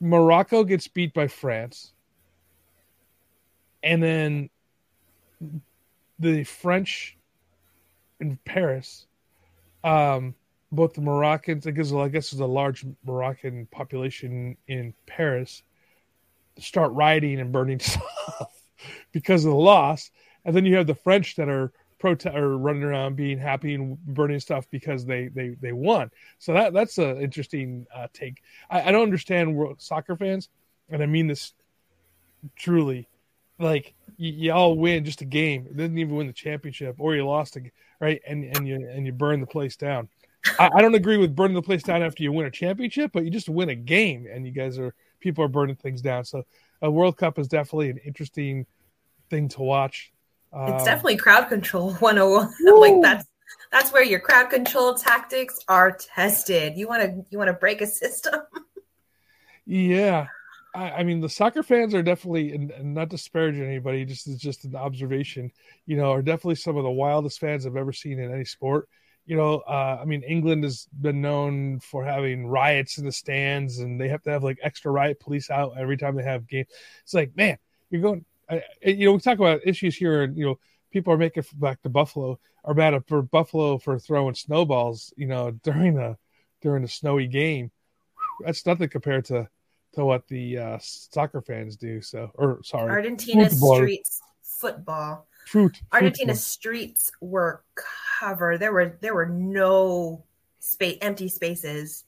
Morocco 0.00 0.64
gets 0.64 0.88
beat 0.88 1.12
by 1.12 1.26
France, 1.26 1.92
and 3.82 4.02
then 4.02 4.50
the 6.18 6.44
French 6.44 7.16
in 8.20 8.38
Paris, 8.44 9.06
um, 9.82 10.34
both 10.70 10.94
the 10.94 11.00
Moroccans, 11.00 11.64
because 11.64 11.92
I 11.92 12.08
guess 12.08 12.30
there's 12.30 12.40
a 12.40 12.46
large 12.46 12.84
Moroccan 13.04 13.66
population 13.66 14.56
in 14.68 14.94
Paris, 15.06 15.62
start 16.60 16.92
rioting 16.92 17.40
and 17.40 17.52
burning 17.52 17.80
stuff 17.80 18.62
because 19.12 19.44
of 19.44 19.50
the 19.50 19.56
loss, 19.56 20.10
and 20.44 20.54
then 20.54 20.64
you 20.64 20.76
have 20.76 20.86
the 20.86 20.94
French 20.94 21.36
that 21.36 21.48
are 21.48 21.72
protest 22.00 22.34
or 22.34 22.56
running 22.56 22.82
around 22.82 23.14
being 23.14 23.38
happy 23.38 23.74
and 23.74 23.98
burning 24.06 24.40
stuff 24.40 24.66
because 24.70 25.04
they 25.04 25.28
they 25.28 25.50
they 25.60 25.72
won. 25.72 26.10
So 26.38 26.54
that 26.54 26.72
that's 26.72 26.98
an 26.98 27.20
interesting 27.20 27.86
uh, 27.94 28.08
take. 28.12 28.42
I, 28.68 28.82
I 28.82 28.92
don't 28.92 29.02
understand 29.02 29.54
world 29.54 29.80
soccer 29.80 30.16
fans, 30.16 30.48
and 30.88 31.02
I 31.02 31.06
mean 31.06 31.28
this 31.28 31.52
truly. 32.56 33.08
Like 33.58 33.94
y- 34.18 34.34
y'all 34.36 34.76
win 34.76 35.04
just 35.04 35.20
a 35.20 35.26
game, 35.26 35.66
it 35.66 35.76
didn't 35.76 35.98
even 35.98 36.16
win 36.16 36.26
the 36.26 36.32
championship, 36.32 36.96
or 36.98 37.14
you 37.14 37.24
lost 37.26 37.56
a 37.56 37.62
right, 38.00 38.20
and 38.26 38.44
and 38.44 38.66
you 38.66 38.88
and 38.88 39.06
you 39.06 39.12
burn 39.12 39.40
the 39.40 39.46
place 39.46 39.76
down. 39.76 40.08
I, 40.58 40.70
I 40.76 40.80
don't 40.80 40.94
agree 40.94 41.18
with 41.18 41.36
burning 41.36 41.54
the 41.54 41.62
place 41.62 41.82
down 41.82 42.02
after 42.02 42.22
you 42.22 42.32
win 42.32 42.46
a 42.46 42.50
championship, 42.50 43.12
but 43.12 43.24
you 43.24 43.30
just 43.30 43.50
win 43.50 43.68
a 43.68 43.74
game, 43.74 44.26
and 44.32 44.46
you 44.46 44.52
guys 44.52 44.78
are 44.78 44.94
people 45.20 45.44
are 45.44 45.48
burning 45.48 45.76
things 45.76 46.02
down. 46.02 46.24
So 46.24 46.44
a 46.82 46.90
World 46.90 47.16
Cup 47.16 47.38
is 47.38 47.48
definitely 47.48 47.90
an 47.90 47.98
interesting 47.98 48.66
thing 49.28 49.48
to 49.50 49.62
watch 49.62 50.12
it's 50.52 50.82
um, 50.82 50.84
definitely 50.84 51.16
crowd 51.16 51.48
control 51.48 51.92
101. 52.00 52.80
like 52.80 53.02
that's 53.02 53.26
that's 53.72 53.92
where 53.92 54.02
your 54.02 54.20
crowd 54.20 54.50
control 54.50 54.94
tactics 54.94 55.58
are 55.68 55.92
tested. 55.92 56.76
You 56.76 56.88
want 56.88 57.02
to 57.02 57.24
you 57.30 57.38
want 57.38 57.48
to 57.48 57.54
break 57.54 57.80
a 57.80 57.86
system. 57.86 58.40
yeah. 59.66 60.26
I, 60.72 60.90
I, 60.90 61.02
mean, 61.02 61.20
the 61.20 61.28
soccer 61.28 61.64
fans 61.64 61.94
are 61.94 62.02
definitely, 62.02 62.52
and, 62.52 62.70
and 62.70 62.94
not 62.94 63.08
disparaging 63.08 63.64
anybody, 63.64 64.04
just 64.04 64.28
is 64.28 64.38
just 64.38 64.64
an 64.64 64.76
observation. 64.76 65.50
You 65.84 65.96
know, 65.96 66.12
are 66.12 66.22
definitely 66.22 66.54
some 66.54 66.76
of 66.76 66.84
the 66.84 66.90
wildest 66.90 67.40
fans 67.40 67.66
I've 67.66 67.76
ever 67.76 67.92
seen 67.92 68.20
in 68.20 68.32
any 68.32 68.44
sport. 68.44 68.88
You 69.30 69.36
know, 69.36 69.58
uh, 69.60 70.00
I 70.02 70.04
mean, 70.06 70.24
England 70.24 70.64
has 70.64 70.88
been 71.00 71.20
known 71.20 71.78
for 71.78 72.04
having 72.04 72.48
riots 72.48 72.98
in 72.98 73.04
the 73.04 73.12
stands, 73.12 73.78
and 73.78 74.00
they 74.00 74.08
have 74.08 74.22
to 74.22 74.30
have 74.30 74.42
like 74.42 74.58
extra 74.60 74.90
riot 74.90 75.20
police 75.20 75.50
out 75.50 75.74
every 75.78 75.96
time 75.96 76.16
they 76.16 76.24
have 76.24 76.48
games. 76.48 76.66
It's 77.04 77.14
like, 77.14 77.36
man, 77.36 77.56
you're 77.90 78.02
going 78.02 78.24
I, 78.50 78.64
you 78.82 79.06
know, 79.06 79.12
we 79.12 79.20
talk 79.20 79.38
about 79.38 79.60
issues 79.64 79.94
here, 79.94 80.22
and 80.22 80.36
you 80.36 80.44
know, 80.44 80.58
people 80.90 81.12
are 81.12 81.16
making 81.16 81.44
back 81.54 81.80
to 81.82 81.88
Buffalo 81.88 82.40
are 82.64 82.74
mad 82.74 83.00
for 83.06 83.22
Buffalo 83.22 83.78
for 83.78 83.98
throwing 83.98 84.34
snowballs, 84.34 85.12
you 85.16 85.26
know, 85.26 85.50
during 85.62 85.94
the 85.94 86.16
during 86.60 86.82
the 86.82 86.88
snowy 86.88 87.26
game. 87.26 87.70
That's 88.44 88.66
nothing 88.66 88.88
compared 88.88 89.26
to 89.26 89.48
to 89.94 90.04
what 90.04 90.26
the 90.26 90.58
uh, 90.58 90.78
soccer 90.80 91.40
fans 91.40 91.76
do. 91.76 92.02
So, 92.02 92.30
or 92.34 92.60
sorry, 92.64 92.90
Argentina 92.90 93.48
streets 93.48 94.20
football. 94.42 95.26
Fruit. 95.46 95.80
Argentina 95.92 96.34
streets 96.34 97.10
were 97.20 97.64
covered. 98.20 98.60
There 98.60 98.72
were 98.72 98.98
there 99.00 99.14
were 99.14 99.26
no 99.26 100.24
space 100.60 100.98
empty 101.00 101.28
spaces 101.28 102.04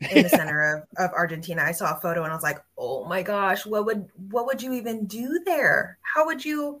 in 0.00 0.22
the 0.24 0.28
center 0.28 0.86
of, 0.98 1.04
of 1.04 1.14
Argentina. 1.14 1.62
I 1.62 1.72
saw 1.72 1.96
a 1.96 2.00
photo 2.00 2.22
and 2.24 2.32
I 2.32 2.34
was 2.34 2.42
like, 2.42 2.58
oh 2.76 3.04
my 3.04 3.22
gosh, 3.22 3.64
what 3.66 3.86
would 3.86 4.08
what 4.30 4.46
would 4.46 4.62
you 4.62 4.72
even 4.72 5.06
do 5.06 5.40
there? 5.44 5.98
How 6.02 6.26
would 6.26 6.44
you 6.44 6.80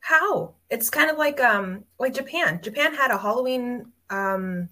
how? 0.00 0.54
It's 0.70 0.90
kind 0.90 1.10
of 1.10 1.18
like 1.18 1.40
um 1.40 1.84
like 1.98 2.14
Japan. 2.14 2.60
Japan 2.62 2.94
had 2.94 3.10
a 3.10 3.18
Halloween 3.18 3.92
um 4.10 4.68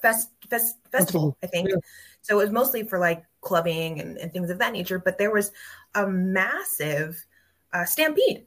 fest, 0.00 0.30
fest 0.48 0.76
festival, 0.90 1.36
I 1.42 1.46
think. 1.46 1.68
Yeah. 1.68 1.76
So 2.22 2.38
it 2.38 2.44
was 2.44 2.52
mostly 2.52 2.82
for 2.84 2.98
like 2.98 3.24
clubbing 3.40 4.00
and, 4.00 4.16
and, 4.18 4.32
things 4.32 4.50
of 4.50 4.58
that 4.58 4.72
nature, 4.72 4.98
but 4.98 5.16
there 5.16 5.32
was 5.32 5.52
a 5.94 6.06
massive 6.06 7.24
uh, 7.72 7.84
stampede. 7.84 8.46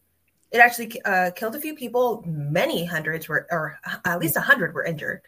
It 0.51 0.59
actually 0.59 1.01
uh, 1.03 1.31
killed 1.31 1.55
a 1.55 1.59
few 1.61 1.75
people. 1.75 2.23
Many 2.25 2.85
hundreds 2.85 3.27
were, 3.27 3.47
or 3.49 3.79
at 4.03 4.19
least 4.19 4.35
a 4.35 4.41
hundred 4.41 4.73
were 4.73 4.83
injured. 4.83 5.21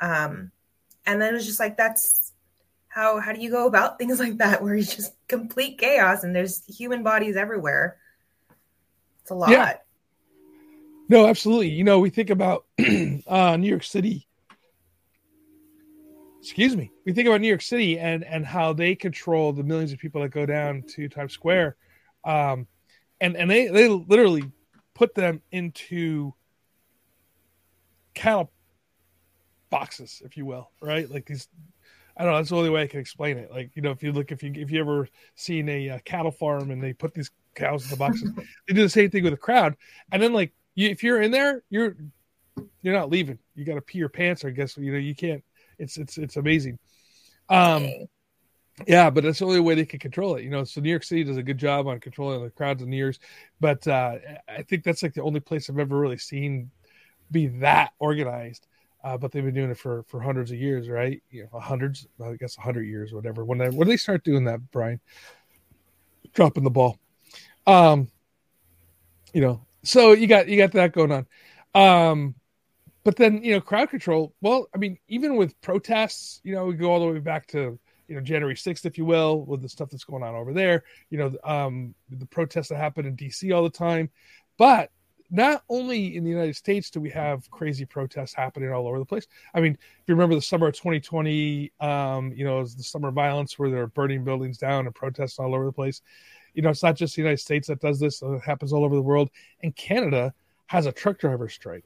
Um, 0.00 0.52
and 1.06 1.20
then 1.20 1.30
it 1.30 1.36
was 1.36 1.46
just 1.46 1.60
like 1.60 1.76
that's 1.76 2.32
how 2.88 3.18
how 3.18 3.32
do 3.32 3.40
you 3.40 3.50
go 3.50 3.66
about 3.66 3.98
things 3.98 4.18
like 4.18 4.38
that 4.38 4.62
where 4.62 4.74
it's 4.74 4.94
just 4.94 5.14
complete 5.28 5.78
chaos 5.78 6.24
and 6.24 6.34
there's 6.34 6.64
human 6.66 7.02
bodies 7.02 7.36
everywhere 7.36 7.96
it's 9.22 9.30
a 9.30 9.34
lot 9.34 9.50
yeah. 9.50 9.76
no 11.08 11.26
absolutely 11.26 11.70
you 11.70 11.84
know 11.84 11.98
we 11.98 12.10
think 12.10 12.30
about 12.30 12.64
uh 13.26 13.56
new 13.56 13.68
york 13.68 13.82
city 13.82 14.26
excuse 16.40 16.76
me 16.76 16.90
we 17.04 17.12
think 17.12 17.26
about 17.26 17.40
new 17.40 17.48
york 17.48 17.62
city 17.62 17.98
and 17.98 18.22
and 18.24 18.44
how 18.44 18.72
they 18.72 18.94
control 18.94 19.52
the 19.52 19.62
millions 19.62 19.92
of 19.92 19.98
people 19.98 20.20
that 20.20 20.28
go 20.28 20.46
down 20.46 20.82
to 20.82 21.08
times 21.08 21.32
square 21.32 21.76
um 22.24 22.66
and 23.24 23.36
and 23.36 23.50
they 23.50 23.68
they 23.68 23.88
literally 23.88 24.44
put 24.92 25.14
them 25.14 25.40
into 25.50 26.34
cattle 28.12 28.52
boxes, 29.70 30.22
if 30.24 30.36
you 30.36 30.44
will, 30.44 30.70
right? 30.80 31.10
Like 31.10 31.26
these. 31.26 31.48
I 32.16 32.22
don't 32.22 32.32
know. 32.32 32.38
That's 32.38 32.50
the 32.50 32.56
only 32.56 32.70
way 32.70 32.82
I 32.82 32.86
can 32.86 33.00
explain 33.00 33.38
it. 33.38 33.50
Like 33.50 33.70
you 33.74 33.82
know, 33.82 33.90
if 33.90 34.02
you 34.02 34.12
look, 34.12 34.30
if 34.30 34.42
you 34.42 34.52
if 34.54 34.70
you 34.70 34.78
ever 34.78 35.08
seen 35.36 35.68
a 35.68 35.90
uh, 35.90 35.98
cattle 36.04 36.30
farm 36.30 36.70
and 36.70 36.82
they 36.82 36.92
put 36.92 37.14
these 37.14 37.30
cows 37.54 37.84
in 37.84 37.90
the 37.90 37.96
boxes, 37.96 38.30
they 38.68 38.74
do 38.74 38.82
the 38.82 38.88
same 38.88 39.10
thing 39.10 39.24
with 39.24 39.32
a 39.32 39.38
crowd. 39.38 39.74
And 40.12 40.22
then 40.22 40.32
like 40.32 40.52
you, 40.74 40.90
if 40.90 41.02
you're 41.02 41.22
in 41.22 41.30
there, 41.30 41.62
you're 41.70 41.96
you're 42.82 42.94
not 42.94 43.10
leaving. 43.10 43.38
You 43.54 43.64
got 43.64 43.74
to 43.74 43.80
pee 43.80 43.98
your 43.98 44.10
pants, 44.10 44.44
or 44.44 44.48
I 44.48 44.50
guess 44.50 44.76
you 44.76 44.92
know 44.92 44.98
you 44.98 45.14
can't. 45.14 45.42
It's 45.78 45.96
it's 45.96 46.18
it's 46.18 46.36
amazing. 46.36 46.78
Um, 47.48 47.88
yeah, 48.86 49.10
but 49.10 49.24
that's 49.24 49.38
the 49.38 49.46
only 49.46 49.60
way 49.60 49.74
they 49.74 49.84
can 49.84 49.98
control 49.98 50.36
it. 50.36 50.44
You 50.44 50.50
know, 50.50 50.64
so 50.64 50.80
New 50.80 50.90
York 50.90 51.04
City 51.04 51.24
does 51.24 51.36
a 51.36 51.42
good 51.42 51.58
job 51.58 51.86
on 51.86 52.00
controlling 52.00 52.42
the 52.42 52.50
crowds 52.50 52.82
in 52.82 52.90
the 52.90 52.96
years, 52.96 53.18
but 53.60 53.86
uh, 53.86 54.16
I 54.48 54.62
think 54.62 54.84
that's 54.84 55.02
like 55.02 55.14
the 55.14 55.22
only 55.22 55.40
place 55.40 55.70
I've 55.70 55.78
ever 55.78 55.98
really 55.98 56.18
seen 56.18 56.70
be 57.30 57.46
that 57.46 57.92
organized 57.98 58.66
uh, 59.04 59.18
but 59.18 59.30
they've 59.30 59.44
been 59.44 59.54
doing 59.54 59.70
it 59.70 59.76
for 59.76 60.02
for 60.04 60.18
hundreds 60.18 60.50
of 60.50 60.58
years, 60.58 60.88
right? 60.88 61.22
You 61.30 61.46
know, 61.52 61.60
hundreds, 61.60 62.06
I 62.24 62.32
guess, 62.36 62.56
hundred 62.56 62.84
years, 62.84 63.12
whatever. 63.12 63.44
When 63.44 63.58
they 63.58 63.68
when 63.68 63.86
they 63.86 63.98
start 63.98 64.24
doing 64.24 64.44
that, 64.44 64.70
Brian, 64.70 64.98
dropping 66.32 66.64
the 66.64 66.70
ball, 66.70 66.98
um, 67.66 68.08
you 69.34 69.42
know, 69.42 69.66
so 69.82 70.12
you 70.12 70.26
got 70.26 70.48
you 70.48 70.56
got 70.56 70.72
that 70.72 70.92
going 70.92 71.12
on, 71.12 71.26
um, 71.74 72.34
but 73.04 73.16
then 73.16 73.44
you 73.44 73.52
know, 73.52 73.60
crowd 73.60 73.90
control. 73.90 74.34
Well, 74.40 74.68
I 74.74 74.78
mean, 74.78 74.96
even 75.06 75.36
with 75.36 75.60
protests, 75.60 76.40
you 76.42 76.54
know, 76.54 76.64
we 76.64 76.74
go 76.74 76.90
all 76.90 77.00
the 77.00 77.12
way 77.12 77.18
back 77.18 77.46
to 77.48 77.78
you 78.08 78.14
know 78.14 78.20
January 78.20 78.56
sixth, 78.56 78.86
if 78.86 78.98
you 78.98 79.04
will, 79.04 79.44
with 79.44 79.62
the 79.62 79.68
stuff 79.68 79.90
that's 79.90 80.04
going 80.04 80.22
on 80.22 80.34
over 80.34 80.52
there. 80.52 80.84
You 81.10 81.18
know, 81.18 81.32
um, 81.44 81.94
the 82.10 82.26
protests 82.26 82.68
that 82.68 82.76
happen 82.76 83.06
in 83.06 83.14
D.C. 83.14 83.52
all 83.52 83.62
the 83.62 83.70
time, 83.70 84.10
but 84.58 84.90
not 85.30 85.64
only 85.68 86.16
in 86.16 86.22
the 86.22 86.30
United 86.30 86.54
States 86.54 86.90
do 86.90 87.00
we 87.00 87.10
have 87.10 87.50
crazy 87.50 87.84
protests 87.84 88.34
happening 88.34 88.70
all 88.70 88.86
over 88.86 88.98
the 88.98 89.04
place. 89.04 89.26
I 89.54 89.60
mean, 89.60 89.72
if 89.72 90.04
you 90.06 90.14
remember 90.14 90.34
the 90.34 90.42
summer 90.42 90.68
of 90.68 90.74
2020, 90.74 91.72
um, 91.80 92.32
you 92.34 92.44
know, 92.44 92.58
it 92.58 92.62
was 92.62 92.76
the 92.76 92.82
summer 92.82 93.10
violence 93.10 93.58
where 93.58 93.70
they're 93.70 93.86
burning 93.86 94.22
buildings 94.22 94.58
down 94.58 94.86
and 94.86 94.94
protests 94.94 95.38
all 95.38 95.54
over 95.54 95.64
the 95.64 95.72
place. 95.72 96.02
You 96.52 96.62
know, 96.62 96.70
it's 96.70 96.82
not 96.82 96.96
just 96.96 97.16
the 97.16 97.22
United 97.22 97.40
States 97.40 97.68
that 97.68 97.80
does 97.80 97.98
this; 97.98 98.22
it 98.22 98.42
happens 98.42 98.72
all 98.72 98.84
over 98.84 98.94
the 98.94 99.02
world. 99.02 99.30
And 99.62 99.74
Canada 99.74 100.32
has 100.66 100.86
a 100.86 100.92
truck 100.92 101.18
driver 101.18 101.48
strike. 101.48 101.84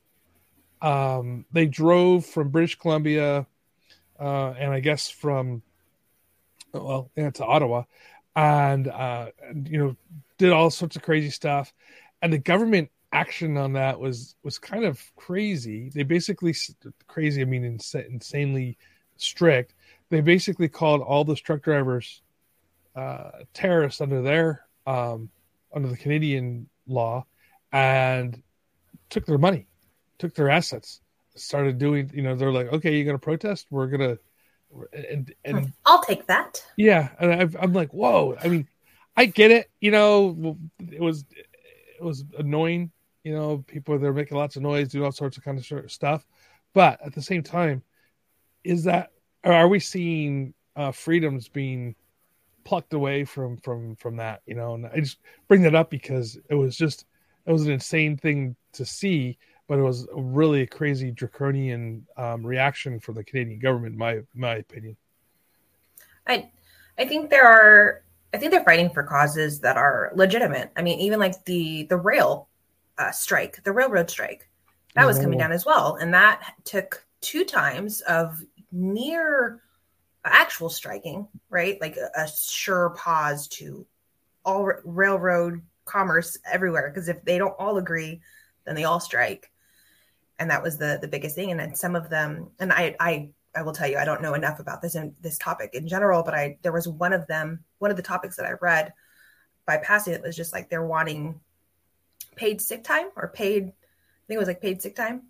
Um, 0.82 1.46
they 1.50 1.66
drove 1.66 2.26
from 2.26 2.50
British 2.50 2.76
Columbia, 2.76 3.46
uh, 4.20 4.50
and 4.50 4.72
I 4.72 4.80
guess 4.80 5.08
from 5.08 5.62
well, 6.72 7.10
yeah, 7.16 7.30
to 7.30 7.44
Ottawa, 7.44 7.84
and 8.36 8.88
uh, 8.88 9.30
you 9.64 9.78
know, 9.78 9.96
did 10.38 10.52
all 10.52 10.70
sorts 10.70 10.96
of 10.96 11.02
crazy 11.02 11.30
stuff, 11.30 11.72
and 12.22 12.32
the 12.32 12.38
government 12.38 12.90
action 13.12 13.56
on 13.56 13.72
that 13.72 13.98
was 13.98 14.34
was 14.42 14.58
kind 14.58 14.84
of 14.84 15.00
crazy. 15.16 15.90
They 15.94 16.02
basically 16.02 16.54
crazy. 17.06 17.42
I 17.42 17.44
mean, 17.44 17.64
ins- 17.64 17.94
insanely 17.94 18.76
strict. 19.16 19.74
They 20.10 20.20
basically 20.20 20.68
called 20.68 21.02
all 21.02 21.24
the 21.24 21.36
truck 21.36 21.62
drivers 21.62 22.22
uh, 22.94 23.30
terrorists 23.54 24.00
under 24.00 24.22
their 24.22 24.64
um, 24.86 25.30
under 25.74 25.88
the 25.88 25.96
Canadian 25.96 26.68
law, 26.86 27.24
and 27.72 28.42
took 29.10 29.26
their 29.26 29.38
money, 29.38 29.66
took 30.18 30.34
their 30.34 30.50
assets, 30.50 31.00
started 31.34 31.78
doing. 31.78 32.10
You 32.14 32.22
know, 32.22 32.34
they're 32.34 32.52
like, 32.52 32.72
okay, 32.72 32.94
you're 32.94 33.04
going 33.04 33.18
to 33.18 33.24
protest. 33.24 33.66
We're 33.70 33.86
gonna 33.86 34.18
and 34.92 35.34
and 35.44 35.72
I'll 35.84 36.02
take 36.02 36.26
that. 36.26 36.64
yeah, 36.76 37.10
and 37.18 37.32
I've, 37.32 37.56
I'm 37.60 37.72
like, 37.72 37.92
whoa. 37.92 38.36
I 38.42 38.48
mean, 38.48 38.68
I 39.16 39.26
get 39.26 39.50
it. 39.50 39.70
You 39.80 39.90
know, 39.90 40.56
it 40.90 41.00
was 41.00 41.24
it 41.30 42.02
was 42.02 42.24
annoying. 42.38 42.90
You 43.24 43.34
know, 43.34 43.64
people 43.66 43.98
they're 43.98 44.12
making 44.12 44.36
lots 44.36 44.56
of 44.56 44.62
noise, 44.62 44.88
doing 44.88 45.04
all 45.04 45.12
sorts 45.12 45.36
of 45.36 45.44
kind 45.44 45.58
of 45.58 45.90
stuff. 45.90 46.26
But 46.74 47.00
at 47.04 47.14
the 47.14 47.22
same 47.22 47.42
time, 47.42 47.82
is 48.64 48.84
that 48.84 49.10
or 49.44 49.52
are 49.52 49.68
we 49.68 49.80
seeing 49.80 50.54
uh, 50.76 50.92
freedoms 50.92 51.48
being 51.48 51.94
plucked 52.64 52.92
away 52.92 53.24
from 53.24 53.56
from 53.58 53.96
from 53.96 54.16
that? 54.16 54.42
You 54.46 54.54
know, 54.54 54.74
and 54.74 54.86
I 54.86 55.00
just 55.00 55.18
bring 55.48 55.62
that 55.62 55.74
up 55.74 55.90
because 55.90 56.38
it 56.48 56.54
was 56.54 56.76
just 56.76 57.06
it 57.46 57.52
was 57.52 57.66
an 57.66 57.72
insane 57.72 58.16
thing 58.16 58.56
to 58.72 58.84
see 58.84 59.38
but 59.68 59.78
it 59.78 59.82
was 59.82 60.08
a 60.16 60.20
really 60.20 60.66
crazy 60.66 61.10
draconian 61.10 62.06
um, 62.16 62.44
reaction 62.44 62.98
from 62.98 63.14
the 63.14 63.22
Canadian 63.22 63.60
government, 63.60 63.92
in 63.92 63.98
my 63.98 64.20
my 64.34 64.56
opinion. 64.56 64.96
I 66.26 66.50
I 66.98 67.04
think 67.04 67.30
there 67.30 67.46
are 67.46 68.02
I 68.32 68.38
think 68.38 68.50
they're 68.50 68.64
fighting 68.64 68.90
for 68.90 69.02
causes 69.02 69.60
that 69.60 69.76
are 69.76 70.10
legitimate. 70.14 70.72
I 70.74 70.82
mean, 70.82 70.98
even 71.00 71.20
like 71.20 71.44
the 71.44 71.84
the 71.84 71.98
rail 71.98 72.48
uh, 72.96 73.12
strike, 73.12 73.62
the 73.62 73.72
railroad 73.72 74.10
strike, 74.10 74.48
that 74.94 75.06
was 75.06 75.18
coming 75.18 75.38
down 75.38 75.52
as 75.52 75.64
well, 75.64 75.96
and 75.96 76.14
that 76.14 76.54
took 76.64 77.06
two 77.20 77.44
times 77.44 78.00
of 78.00 78.42
near 78.72 79.60
actual 80.24 80.68
striking, 80.70 81.28
right? 81.50 81.80
Like 81.80 81.96
a, 81.96 82.22
a 82.22 82.28
sure 82.28 82.90
pause 82.90 83.48
to 83.48 83.86
all 84.44 84.62
r- 84.62 84.80
railroad 84.84 85.62
commerce 85.84 86.38
everywhere. 86.50 86.90
Because 86.90 87.08
if 87.08 87.22
they 87.24 87.38
don't 87.38 87.54
all 87.58 87.76
agree, 87.76 88.20
then 88.64 88.74
they 88.74 88.84
all 88.84 89.00
strike 89.00 89.50
and 90.38 90.50
that 90.50 90.62
was 90.62 90.78
the 90.78 90.98
the 91.00 91.08
biggest 91.08 91.34
thing. 91.34 91.50
And 91.50 91.60
then 91.60 91.74
some 91.74 91.96
of 91.96 92.10
them 92.10 92.50
and 92.58 92.72
i 92.72 92.94
i 93.00 93.28
i 93.54 93.62
will 93.62 93.72
tell 93.72 93.88
you 93.88 93.98
i 93.98 94.04
don't 94.04 94.22
know 94.22 94.34
enough 94.34 94.60
about 94.60 94.82
this 94.82 94.94
in 94.94 95.14
this 95.20 95.38
topic 95.38 95.70
in 95.72 95.88
general 95.88 96.22
but 96.22 96.34
i 96.34 96.58
there 96.62 96.72
was 96.72 96.86
one 96.86 97.12
of 97.12 97.26
them 97.26 97.64
one 97.78 97.90
of 97.90 97.96
the 97.96 98.02
topics 98.02 98.36
that 98.36 98.46
i 98.46 98.52
read 98.60 98.92
by 99.66 99.78
passing 99.78 100.12
it 100.12 100.22
was 100.22 100.36
just 100.36 100.52
like 100.52 100.68
they're 100.68 100.86
wanting 100.86 101.40
paid 102.36 102.60
sick 102.60 102.84
time 102.84 103.06
or 103.16 103.28
paid 103.28 103.64
i 103.64 104.24
think 104.26 104.36
it 104.36 104.38
was 104.38 104.48
like 104.48 104.60
paid 104.60 104.80
sick 104.82 104.94
time. 104.94 105.22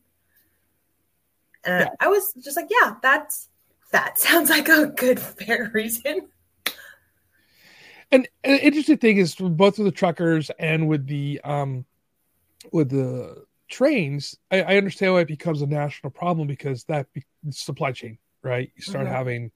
And 1.65 1.85
yeah. 1.85 1.95
i 2.01 2.09
was 2.09 2.33
just 2.43 2.57
like 2.57 2.69
yeah 2.71 2.97
that's 3.03 3.49
that 3.93 4.19
sounds 4.27 4.51
like 4.51 4.69
a 4.69 4.87
good 4.87 5.19
fair 5.19 5.71
reason. 5.73 6.29
And, 8.11 8.27
an 8.43 8.59
interesting 8.61 8.97
thing 8.97 9.19
is 9.19 9.35
both 9.35 9.79
with 9.79 9.87
the 9.87 9.93
truckers 9.93 10.51
and 10.59 10.89
with 10.89 11.07
the 11.07 11.41
um 11.45 11.85
with 12.73 12.91
the 12.91 13.45
trains, 13.69 14.37
I, 14.51 14.63
I, 14.63 14.77
understand 14.77 15.13
why 15.13 15.21
it 15.21 15.29
becomes 15.29 15.63
a 15.63 15.67
national 15.67 16.11
problem 16.11 16.49
because 16.49 16.85
that 16.85 17.13
be, 17.13 17.25
supply 17.51 17.93
chain, 17.93 18.19
right? 18.43 18.71
You 18.75 18.83
start 18.83 19.07
mm-hmm. 19.07 19.15
having 19.15 19.51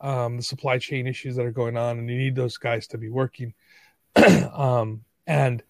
um, 0.00 0.36
the 0.36 0.42
supply 0.42 0.78
chain 0.78 1.06
issues 1.06 1.36
that 1.36 1.46
are 1.46 1.52
going 1.52 1.76
on, 1.76 1.98
and 1.98 2.08
you 2.08 2.16
need 2.16 2.36
those 2.36 2.56
guys 2.58 2.86
to 2.88 2.98
be 2.98 3.08
working. 3.08 3.54
um, 4.52 5.04
and 5.26 5.62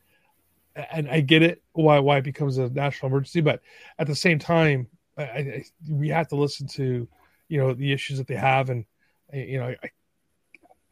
and 0.75 1.09
I 1.09 1.21
get 1.21 1.43
it 1.43 1.63
why 1.73 2.01
why 2.01 2.19
it 2.19 2.25
becomes 2.25 2.59
a 2.59 2.69
national 2.69 3.11
emergency, 3.11 3.41
but 3.41 3.61
at 3.99 4.07
the 4.07 4.17
same 4.17 4.39
time, 4.39 4.89
I, 5.17 5.23
I, 5.23 5.65
we 5.89 6.09
have 6.09 6.29
to 6.29 6.37
listen 6.37 6.67
to 6.69 7.09
you 7.49 7.59
know 7.59 7.75
the 7.75 7.93
issues 7.93 8.19
that 8.19 8.27
they 8.27 8.35
have, 8.35 8.71
and 8.71 8.85
you 9.33 9.59
know 9.59 9.75
I 9.83 9.91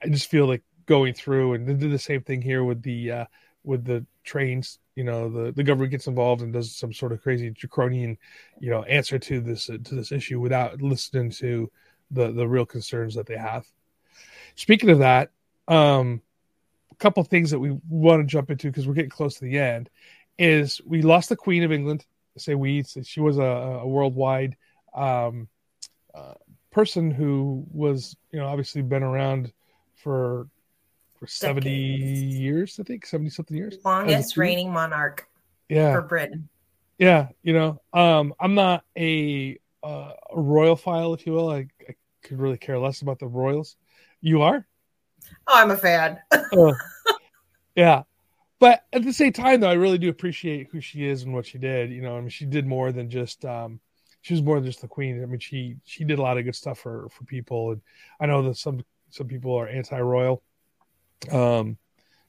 I 0.02 0.08
just 0.08 0.30
feel 0.30 0.46
like 0.46 0.62
going 0.86 1.14
through 1.14 1.54
and 1.54 1.66
they 1.66 1.74
did 1.74 1.92
the 1.92 1.98
same 1.98 2.22
thing 2.22 2.42
here 2.42 2.64
with 2.64 2.82
the 2.82 3.10
uh, 3.10 3.24
with 3.64 3.84
the 3.84 4.04
trains 4.24 4.78
you 4.94 5.05
know 5.05 5.28
the, 5.28 5.52
the 5.52 5.62
government 5.62 5.90
gets 5.90 6.07
involved 6.07 6.42
and 6.42 6.52
does 6.52 6.74
some 6.74 6.92
sort 6.92 7.12
of 7.12 7.22
crazy 7.22 7.50
draconian 7.50 8.18
you 8.61 8.70
know 8.70 8.83
answer 8.85 9.18
to 9.18 9.40
this 9.40 9.70
uh, 9.70 9.78
to 9.85 9.94
this 9.94 10.12
issue 10.12 10.40
without 10.40 10.83
listening 10.83 11.31
to 11.31 11.70
the 12.11 12.31
the 12.33 12.46
real 12.46 12.66
concerns 12.66 13.14
that 13.14 13.26
they 13.26 13.37
have. 13.37 13.66
Speaking 14.55 14.90
of 14.90 14.98
that 14.98 15.31
um 15.68 16.20
a 16.90 16.94
couple 16.96 17.22
things 17.24 17.50
that 17.50 17.59
we 17.59 17.78
want 17.88 18.20
to 18.20 18.26
jump 18.26 18.50
into 18.50 18.68
because 18.68 18.87
we're 18.87 18.94
getting 18.94 19.11
close 19.11 19.37
to 19.37 19.44
the 19.44 19.59
end 19.59 19.88
is 20.38 20.81
we 20.85 21.02
lost 21.02 21.28
the 21.28 21.37
queen 21.37 21.62
of 21.62 21.72
england. 21.72 22.05
Say 22.37 22.55
we 22.55 22.83
she 22.83 23.20
was 23.20 23.38
a, 23.38 23.42
a 23.42 23.87
worldwide 23.87 24.57
um 24.94 25.48
uh, 26.14 26.35
person 26.70 27.11
who 27.11 27.64
was 27.70 28.16
you 28.31 28.38
know 28.38 28.46
obviously 28.46 28.83
been 28.83 29.02
around 29.02 29.52
for 29.94 30.48
for 31.22 31.28
70 31.28 31.70
years, 31.70 32.80
I 32.80 32.82
think, 32.82 33.06
70 33.06 33.30
something 33.30 33.56
years. 33.56 33.76
Longest 33.85 34.37
reigning 34.37 34.72
monarch 34.72 35.28
yeah. 35.68 35.92
for 35.92 36.02
Britain. 36.02 36.48
Yeah, 36.98 37.28
you 37.44 37.52
know, 37.52 37.80
um, 37.92 38.35
I'm 38.40 38.56
not 38.56 38.85
a, 38.98 39.56
uh, 39.85 40.14
a 40.35 40.40
royal 40.40 40.74
file, 40.74 41.14
if 41.14 41.24
you 41.24 41.32
will. 41.32 41.48
I, 41.48 41.68
I, 41.88 41.94
could 42.24 42.40
really 42.40 42.58
care 42.58 42.78
less 42.78 43.02
about 43.02 43.20
the 43.20 43.26
royals. 43.26 43.76
You 44.20 44.42
are? 44.42 44.66
Oh, 45.46 45.54
I'm 45.54 45.70
a 45.70 45.76
fan. 45.76 46.18
uh, 46.32 46.72
yeah. 47.76 48.02
But 48.58 48.85
at 48.92 49.04
the 49.04 49.12
same 49.12 49.32
time, 49.32 49.61
though, 49.61 49.70
I 49.70 49.74
really 49.74 49.98
do 49.98 50.08
appreciate 50.08 50.70
who 50.72 50.80
she 50.80 51.06
is 51.06 51.22
and 51.22 51.35
what 51.35 51.46
she 51.46 51.58
did. 51.58 51.90
You 51.90 52.02
know, 52.02 52.16
I 52.16 52.20
mean, 52.20 52.30
she 52.30 52.46
did 52.46 52.66
more 52.66 52.90
than 52.90 53.11
just 53.11 53.44
um, 53.44 53.80
she 54.22 54.35
was 54.35 54.42
more 54.42 54.56
than 54.56 54.66
just 54.66 54.80
the 54.80 54.88
queen. 54.88 55.22
I 55.22 55.26
mean, 55.26 55.40
she 55.40 55.76
she 55.85 56.04
did 56.04 56.18
a 56.18 56.22
lot 56.22 56.38
of 56.38 56.44
good 56.44 56.54
stuff 56.54 56.78
for 56.78 57.08
for 57.11 57.24
people. 57.24 57.72
And 57.72 57.80
I 58.20 58.26
know 58.26 58.42
that 58.42 58.56
some 58.56 58.85
some 59.11 59.26
people 59.26 59.54
are 59.56 59.68
anti-royal, 59.68 60.42
um, 61.30 61.76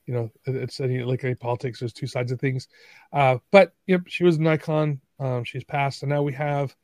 you 0.05 0.13
know, 0.13 0.31
it's 0.45 0.79
any 0.79 1.01
like 1.01 1.23
any 1.23 1.35
politics. 1.35 1.79
There's 1.79 1.93
two 1.93 2.07
sides 2.07 2.31
of 2.31 2.39
things. 2.39 2.67
Uh, 3.11 3.37
but 3.51 3.73
yep, 3.87 4.01
she 4.07 4.23
was 4.23 4.37
an 4.37 4.47
icon. 4.47 4.99
Um, 5.19 5.43
she's 5.43 5.63
passed, 5.63 6.03
and 6.03 6.09
now 6.09 6.21
we 6.21 6.33
have 6.33 6.75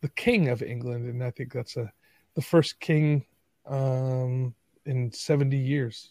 the 0.00 0.08
King 0.08 0.48
of 0.48 0.62
England, 0.62 1.08
and 1.08 1.22
I 1.22 1.30
think 1.30 1.52
that's 1.52 1.76
a 1.76 1.92
the 2.34 2.42
first 2.42 2.80
king 2.80 3.24
um, 3.66 4.54
in 4.86 5.12
70 5.12 5.56
years, 5.56 6.10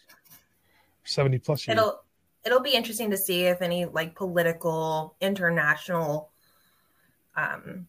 70 1.04 1.40
plus 1.40 1.68
years. 1.68 1.78
It'll 1.78 2.04
it'll 2.46 2.62
be 2.62 2.74
interesting 2.74 3.10
to 3.12 3.18
see 3.18 3.44
if 3.44 3.62
any 3.62 3.86
like 3.86 4.16
political 4.16 5.16
international 5.22 6.30
um 7.36 7.88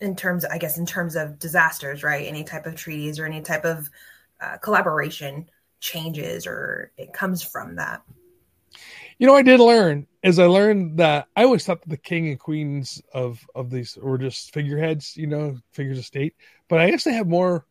in 0.00 0.16
terms 0.16 0.44
i 0.44 0.58
guess 0.58 0.78
in 0.78 0.86
terms 0.86 1.14
of 1.14 1.38
disasters 1.38 2.02
right 2.02 2.26
any 2.26 2.42
type 2.42 2.66
of 2.66 2.74
treaties 2.74 3.18
or 3.18 3.24
any 3.24 3.40
type 3.40 3.64
of 3.64 3.88
uh, 4.40 4.56
collaboration 4.58 5.48
changes 5.84 6.46
or 6.46 6.90
it 6.96 7.12
comes 7.12 7.42
from 7.42 7.76
that. 7.76 8.02
You 9.18 9.28
know, 9.28 9.36
I 9.36 9.42
did 9.42 9.60
learn 9.60 10.06
as 10.24 10.38
I 10.38 10.46
learned 10.46 10.98
that 10.98 11.28
I 11.36 11.44
always 11.44 11.64
thought 11.64 11.82
that 11.82 11.90
the 11.90 11.96
king 11.96 12.28
and 12.28 12.40
queens 12.40 13.00
of 13.12 13.46
of 13.54 13.70
these 13.70 13.96
were 14.00 14.18
just 14.18 14.52
figureheads, 14.52 15.16
you 15.16 15.28
know, 15.28 15.56
figures 15.72 15.98
of 15.98 16.04
state. 16.04 16.34
But 16.68 16.80
I 16.80 16.90
guess 16.90 17.04
they 17.04 17.12
have 17.12 17.28
more 17.28 17.66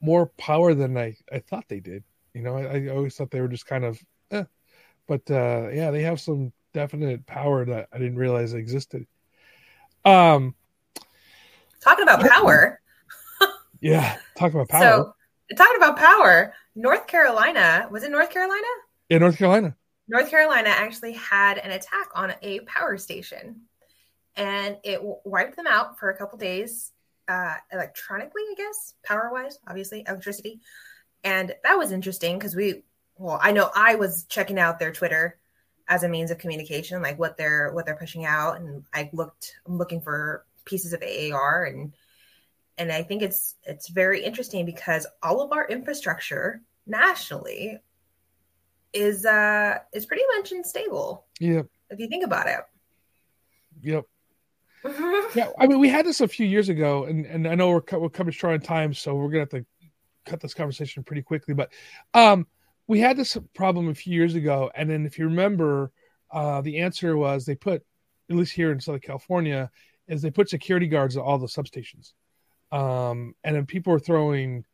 more 0.00 0.26
power 0.26 0.74
than 0.74 0.98
I 0.98 1.16
I 1.32 1.38
thought 1.38 1.64
they 1.68 1.80
did. 1.80 2.04
You 2.34 2.42
know, 2.42 2.56
I, 2.56 2.62
I 2.64 2.88
always 2.88 3.16
thought 3.16 3.30
they 3.30 3.40
were 3.40 3.48
just 3.48 3.66
kind 3.66 3.84
of, 3.84 3.98
eh. 4.30 4.44
but 5.06 5.30
uh, 5.30 5.68
yeah, 5.72 5.90
they 5.90 6.02
have 6.02 6.20
some 6.20 6.52
definite 6.74 7.24
power 7.24 7.64
that 7.64 7.88
I 7.90 7.98
didn't 7.98 8.18
realize 8.18 8.52
existed. 8.52 9.06
Um, 10.04 10.54
talking 11.80 12.02
about 12.02 12.20
power. 12.20 12.80
yeah, 13.80 14.18
talking 14.36 14.60
about 14.60 14.68
power. 14.68 14.82
So, 14.82 15.15
talking 15.54 15.76
about 15.76 15.96
power. 15.96 16.54
North 16.74 17.06
Carolina 17.06 17.88
was 17.90 18.02
it 18.02 18.10
North 18.10 18.30
Carolina? 18.30 18.66
Yeah, 19.08 19.18
North 19.18 19.38
Carolina. 19.38 19.76
North 20.08 20.30
Carolina 20.30 20.68
actually 20.68 21.12
had 21.12 21.58
an 21.58 21.72
attack 21.72 22.10
on 22.14 22.32
a 22.42 22.60
power 22.60 22.96
station, 22.96 23.62
and 24.36 24.76
it 24.84 25.00
wiped 25.24 25.56
them 25.56 25.66
out 25.66 25.98
for 25.98 26.10
a 26.10 26.16
couple 26.16 26.38
days, 26.38 26.92
uh, 27.28 27.54
electronically, 27.72 28.42
I 28.50 28.54
guess, 28.56 28.94
power 29.04 29.30
wise, 29.32 29.58
obviously, 29.66 30.04
electricity, 30.06 30.60
and 31.24 31.52
that 31.64 31.76
was 31.76 31.90
interesting 31.90 32.38
because 32.38 32.54
we, 32.54 32.84
well, 33.18 33.38
I 33.42 33.50
know 33.52 33.70
I 33.74 33.96
was 33.96 34.24
checking 34.28 34.58
out 34.60 34.78
their 34.78 34.92
Twitter 34.92 35.38
as 35.88 36.02
a 36.02 36.08
means 36.08 36.30
of 36.30 36.38
communication, 36.38 37.02
like 37.02 37.18
what 37.18 37.36
they're 37.36 37.72
what 37.72 37.86
they're 37.86 37.96
pushing 37.96 38.24
out, 38.24 38.60
and 38.60 38.84
I 38.94 39.10
looked, 39.12 39.56
I'm 39.66 39.78
looking 39.78 40.00
for 40.00 40.44
pieces 40.64 40.92
of 40.92 41.02
AAR 41.02 41.64
and 41.64 41.92
and 42.78 42.92
I 42.92 43.02
think 43.02 43.22
it's 43.22 43.56
it's 43.64 43.88
very 43.88 44.22
interesting 44.22 44.66
because 44.66 45.06
all 45.22 45.40
of 45.40 45.52
our 45.52 45.66
infrastructure 45.68 46.62
nationally 46.86 47.78
is 48.92 49.26
uh 49.26 49.78
is 49.92 50.06
pretty 50.06 50.24
much 50.36 50.52
unstable. 50.52 51.26
Yep. 51.40 51.66
If 51.90 52.00
you 52.00 52.08
think 52.08 52.24
about 52.24 52.46
it. 52.46 52.60
Yep. 53.82 54.04
Mm-hmm. 54.86 55.36
Yeah, 55.36 55.48
I 55.58 55.66
mean, 55.66 55.80
we 55.80 55.88
had 55.88 56.06
this 56.06 56.20
a 56.20 56.28
few 56.28 56.46
years 56.46 56.68
ago, 56.68 57.06
and, 57.06 57.26
and 57.26 57.48
I 57.48 57.56
know 57.56 57.70
we're 57.70 57.98
we're 57.98 58.08
coming 58.08 58.30
short 58.30 58.54
on 58.54 58.60
time, 58.60 58.94
so 58.94 59.16
we're 59.16 59.30
gonna 59.30 59.40
have 59.40 59.48
to 59.48 59.66
cut 60.26 60.40
this 60.40 60.54
conversation 60.54 61.02
pretty 61.02 61.22
quickly. 61.22 61.54
But 61.54 61.72
um, 62.14 62.46
we 62.86 63.00
had 63.00 63.16
this 63.16 63.36
problem 63.52 63.88
a 63.88 63.94
few 63.94 64.14
years 64.14 64.36
ago, 64.36 64.70
and 64.76 64.88
then 64.88 65.04
if 65.04 65.18
you 65.18 65.24
remember, 65.24 65.90
uh, 66.30 66.60
the 66.60 66.78
answer 66.78 67.16
was 67.16 67.44
they 67.44 67.56
put, 67.56 67.82
at 68.30 68.36
least 68.36 68.52
here 68.52 68.70
in 68.70 68.80
Southern 68.80 69.00
California, 69.00 69.70
is 70.06 70.22
they 70.22 70.30
put 70.30 70.48
security 70.48 70.86
guards 70.86 71.16
at 71.16 71.22
all 71.22 71.38
the 71.38 71.46
substations, 71.46 72.12
um, 72.72 73.34
and 73.44 73.56
then 73.56 73.66
people 73.66 73.92
were 73.92 74.00
throwing, 74.00 74.64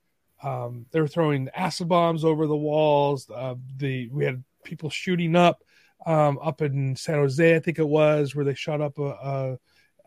um, 0.42 0.86
they 0.90 1.00
were 1.00 1.08
throwing 1.08 1.48
acid 1.54 1.88
bombs 1.88 2.24
over 2.24 2.46
the 2.46 2.56
walls. 2.56 3.28
Uh, 3.30 3.54
the 3.76 4.08
we 4.08 4.24
had 4.24 4.42
people 4.64 4.90
shooting 4.90 5.36
up 5.36 5.62
um, 6.06 6.38
up 6.42 6.62
in 6.62 6.96
San 6.96 7.16
Jose, 7.16 7.54
I 7.54 7.60
think 7.60 7.78
it 7.78 7.88
was, 7.88 8.34
where 8.34 8.44
they 8.44 8.54
shot 8.54 8.80
up 8.80 8.98
a, 8.98 9.58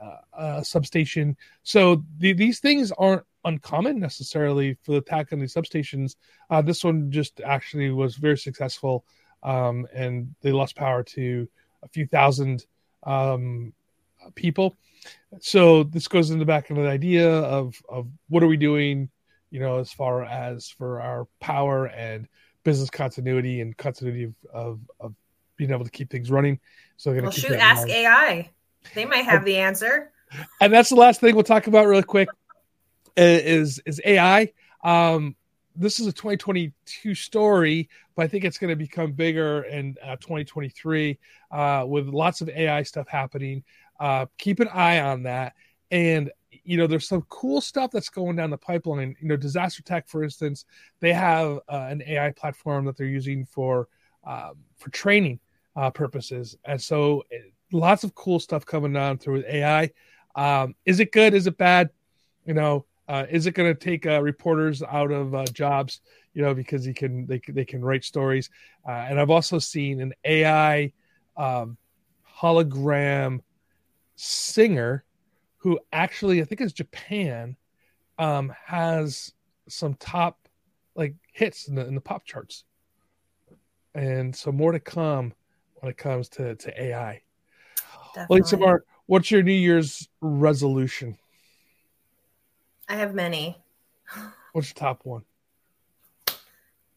a, 0.01 0.19
a 0.33 0.65
substation. 0.65 1.37
So 1.63 2.03
the, 2.17 2.33
these 2.33 2.59
things 2.59 2.91
aren't 2.91 3.23
uncommon 3.45 3.99
necessarily 3.99 4.77
for 4.83 4.93
the 4.93 4.97
attack 4.97 5.31
on 5.31 5.39
these 5.39 5.53
substations. 5.53 6.15
Uh, 6.49 6.61
this 6.61 6.83
one 6.83 7.11
just 7.11 7.39
actually 7.41 7.91
was 7.91 8.15
very 8.15 8.37
successful, 8.37 9.05
um, 9.43 9.87
and 9.93 10.35
they 10.41 10.51
lost 10.51 10.75
power 10.75 11.03
to 11.03 11.47
a 11.83 11.87
few 11.87 12.07
thousand 12.07 12.65
um, 13.03 13.73
people. 14.33 14.75
So 15.39 15.83
this 15.83 16.07
goes 16.07 16.31
in 16.31 16.39
the 16.39 16.45
back 16.45 16.69
into 16.69 16.81
the 16.81 16.89
idea 16.89 17.29
of 17.29 17.75
of 17.87 18.07
what 18.29 18.43
are 18.43 18.47
we 18.47 18.57
doing, 18.57 19.09
you 19.51 19.59
know, 19.59 19.79
as 19.79 19.91
far 19.91 20.23
as 20.23 20.69
for 20.69 21.01
our 21.01 21.27
power 21.39 21.85
and 21.85 22.27
business 22.63 22.89
continuity 22.89 23.61
and 23.61 23.77
continuity 23.77 24.23
of, 24.23 24.33
of, 24.51 24.79
of 24.99 25.15
being 25.57 25.71
able 25.71 25.85
to 25.85 25.91
keep 25.91 26.09
things 26.09 26.31
running. 26.31 26.59
So 26.97 27.13
well, 27.13 27.31
shoot, 27.31 27.51
ask 27.51 27.87
AI. 27.87 28.49
They 28.93 29.05
might 29.05 29.25
have 29.25 29.45
the 29.45 29.57
answer. 29.57 30.11
And 30.59 30.73
that's 30.73 30.89
the 30.89 30.95
last 30.95 31.21
thing 31.21 31.35
we'll 31.35 31.43
talk 31.43 31.67
about 31.67 31.87
really 31.87 32.03
quick 32.03 32.29
is 33.15 33.79
is 33.85 34.01
AI. 34.03 34.51
Um, 34.83 35.35
this 35.75 35.99
is 35.99 36.07
a 36.07 36.13
2022 36.13 37.15
story, 37.15 37.89
but 38.15 38.23
I 38.23 38.27
think 38.27 38.43
it's 38.45 38.57
going 38.57 38.69
to 38.69 38.75
become 38.75 39.11
bigger 39.11 39.63
in 39.63 39.95
uh, 40.01 40.15
2023 40.17 41.19
uh, 41.51 41.85
with 41.87 42.07
lots 42.07 42.41
of 42.41 42.49
AI 42.49 42.83
stuff 42.83 43.07
happening. 43.07 43.63
Uh, 43.99 44.25
keep 44.37 44.59
an 44.59 44.67
eye 44.69 44.99
on 44.99 45.23
that. 45.23 45.53
And 45.91 46.31
you 46.63 46.77
know, 46.77 46.87
there's 46.87 47.07
some 47.07 47.21
cool 47.29 47.61
stuff 47.61 47.91
that's 47.91 48.09
going 48.09 48.35
down 48.35 48.49
the 48.49 48.57
pipeline. 48.57 49.15
You 49.21 49.27
know, 49.27 49.37
Disaster 49.37 49.83
Tech, 49.83 50.07
for 50.07 50.23
instance, 50.23 50.65
they 50.99 51.13
have 51.13 51.59
uh, 51.69 51.87
an 51.89 52.01
AI 52.05 52.31
platform 52.31 52.85
that 52.85 52.97
they're 52.97 53.05
using 53.05 53.45
for 53.45 53.87
um, 54.23 54.55
for 54.77 54.89
training 54.89 55.39
uh, 55.75 55.91
purposes, 55.91 56.57
and 56.65 56.81
so 56.81 57.23
eh, 57.31 57.37
lots 57.71 58.03
of 58.03 58.15
cool 58.15 58.39
stuff 58.39 58.65
coming 58.65 58.93
down 58.93 59.17
through 59.17 59.43
AI. 59.47 59.91
Um, 60.35 60.75
is 60.85 60.99
it 60.99 61.11
good? 61.11 61.33
Is 61.33 61.45
it 61.45 61.57
bad? 61.57 61.91
You 62.45 62.55
know, 62.55 62.85
uh, 63.07 63.25
is 63.29 63.45
it 63.45 63.53
going 63.53 63.73
to 63.73 63.79
take 63.79 64.07
uh, 64.07 64.21
reporters 64.21 64.81
out 64.81 65.11
of 65.11 65.35
uh, 65.35 65.45
jobs? 65.45 66.01
You 66.33 66.41
know, 66.41 66.53
because 66.53 66.83
he 66.83 66.93
can 66.93 67.27
they 67.27 67.39
they 67.47 67.65
can 67.65 67.83
write 67.83 68.03
stories. 68.03 68.49
And 68.85 69.19
I've 69.19 69.29
also 69.29 69.59
seen 69.59 70.01
an 70.01 70.13
AI 70.25 70.91
um, 71.37 71.77
hologram 72.39 73.41
singer 74.15 75.03
who 75.57 75.79
actually 75.91 76.41
I 76.41 76.45
think 76.45 76.61
is 76.61 76.73
Japan 76.73 77.57
um, 78.17 78.53
has 78.65 79.33
some 79.67 79.95
top 79.95 80.47
like 80.95 81.15
hits 81.33 81.67
in 81.67 81.75
the 81.75 81.85
in 81.85 81.95
the 81.95 82.01
pop 82.01 82.25
charts. 82.25 82.63
And 83.93 84.35
so 84.35 84.51
more 84.51 84.71
to 84.71 84.79
come 84.79 85.33
when 85.75 85.89
it 85.89 85.97
comes 85.97 86.29
to 86.29 86.55
to 86.55 86.83
AI. 86.83 87.21
Definitely. 88.13 88.41
Lisa 88.41 88.57
Mark, 88.57 88.85
what's 89.07 89.29
your 89.29 89.43
New 89.43 89.51
Year's 89.53 90.07
resolution? 90.21 91.17
I 92.87 92.95
have 92.95 93.13
many. 93.13 93.57
What's 94.53 94.69
your 94.69 94.75
top 94.75 95.01
one? 95.03 95.23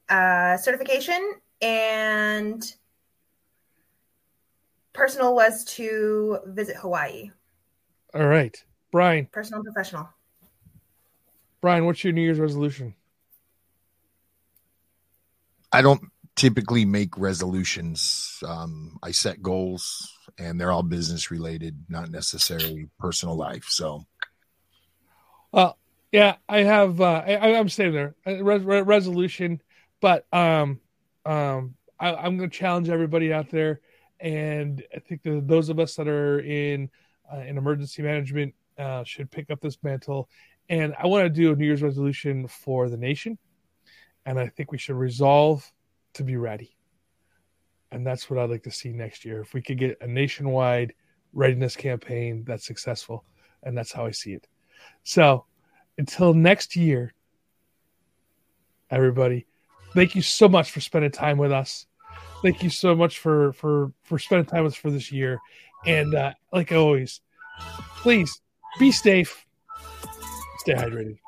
Uh, 0.09 0.57
certification 0.57 1.35
and 1.61 2.75
personal 4.99 5.35
was 5.35 5.65
to 5.65 6.41
visit 6.47 6.77
Hawaii. 6.77 7.31
All 8.15 8.27
right, 8.27 8.63
Brian. 8.91 9.27
Personal 9.27 9.61
and 9.61 9.73
professional. 9.73 10.09
Brian, 11.61 11.87
what's 11.87 12.03
your 12.03 12.13
New 12.13 12.23
Year's 12.23 12.41
resolution? 12.41 12.95
I 15.73 15.83
don't 15.83 16.03
typically 16.35 16.85
make 16.85 17.17
resolutions. 17.17 18.43
Um, 18.47 18.99
I 19.03 19.13
set 19.13 19.43
goals, 19.43 20.13
and 20.39 20.61
they're 20.61 20.73
all 20.73 20.83
business 20.83 21.31
related, 21.31 21.85
not 21.89 22.11
necessarily 22.11 22.89
personal 22.99 23.37
life. 23.37 23.67
So 23.69 24.05
well, 25.53 25.79
yeah, 26.11 26.37
I 26.49 26.61
have. 26.61 27.01
Uh, 27.01 27.23
I, 27.27 27.49
am 27.51 27.69
saying 27.69 27.93
there 27.93 28.15
res, 28.27 28.63
resolution, 28.63 29.63
but 30.01 30.27
um, 30.33 30.81
um, 31.25 31.75
I, 32.01 32.27
am 32.27 32.37
going 32.37 32.51
to 32.51 32.57
challenge 32.57 32.89
everybody 32.89 33.33
out 33.33 33.51
there, 33.51 33.81
and 34.21 34.83
I 34.95 34.99
think 34.99 35.23
those 35.25 35.69
of 35.69 35.79
us 35.79 35.95
that 35.97 36.09
are 36.09 36.41
in 36.41 36.91
uh, 37.33 37.41
in 37.41 37.59
emergency 37.59 38.03
management 38.03 38.55
uh, 38.79 39.05
should 39.05 39.31
pick 39.31 39.51
up 39.51 39.61
this 39.61 39.79
mantle. 39.83 40.29
And 40.69 40.95
I 40.99 41.07
want 41.07 41.25
to 41.25 41.31
do 41.31 41.53
a 41.53 41.57
New 41.57 41.65
Year's 41.65 41.83
resolution 41.83 42.47
for 42.47 42.89
the 42.89 42.97
nation, 42.97 43.39
and 44.27 44.39
I 44.39 44.49
think 44.49 44.73
we 44.73 44.79
should 44.79 44.97
resolve 44.97 45.71
to 46.15 46.25
be 46.25 46.37
ready. 46.37 46.77
And 47.91 48.07
that's 48.07 48.29
what 48.29 48.39
I'd 48.39 48.51
like 48.51 48.65
to 48.65 48.71
see 48.71 48.93
next 48.93 49.25
year. 49.25 49.41
If 49.41 49.55
we 49.55 49.63
could 49.63 49.79
get 49.79 49.97
a 50.03 50.07
nationwide 50.07 50.93
readiness 51.33 51.75
campaign 51.75 52.45
that's 52.47 52.67
successful, 52.67 53.25
and 53.63 53.77
that's 53.77 53.93
how 53.93 54.05
I 54.05 54.11
see 54.11 54.33
it. 54.33 54.47
So 55.05 55.47
until 55.97 56.35
next 56.35 56.77
year, 56.77 57.15
everybody, 58.91 59.47
thank 59.95 60.15
you 60.15 60.23
so 60.23 60.49
much 60.49 60.71
for 60.71 60.81
spending 60.81 61.11
time 61.11 61.39
with 61.39 61.53
us. 61.53 61.87
Thank 62.43 62.63
you 62.63 62.71
so 62.71 62.95
much 62.95 63.19
for 63.19 63.53
for 63.53 63.93
for 64.05 64.19
spending 64.19 64.47
time 64.47 64.65
with 64.65 64.75
us 64.75 64.79
for 64.79 64.91
this 64.91 65.11
year. 65.11 65.39
And 65.87 66.15
uh, 66.15 66.35
like 66.53 66.73
always, 66.73 67.21
please 67.97 68.41
be 68.79 68.93
safe, 68.93 69.45
stay 70.61 70.75
hydrated. 70.75 71.19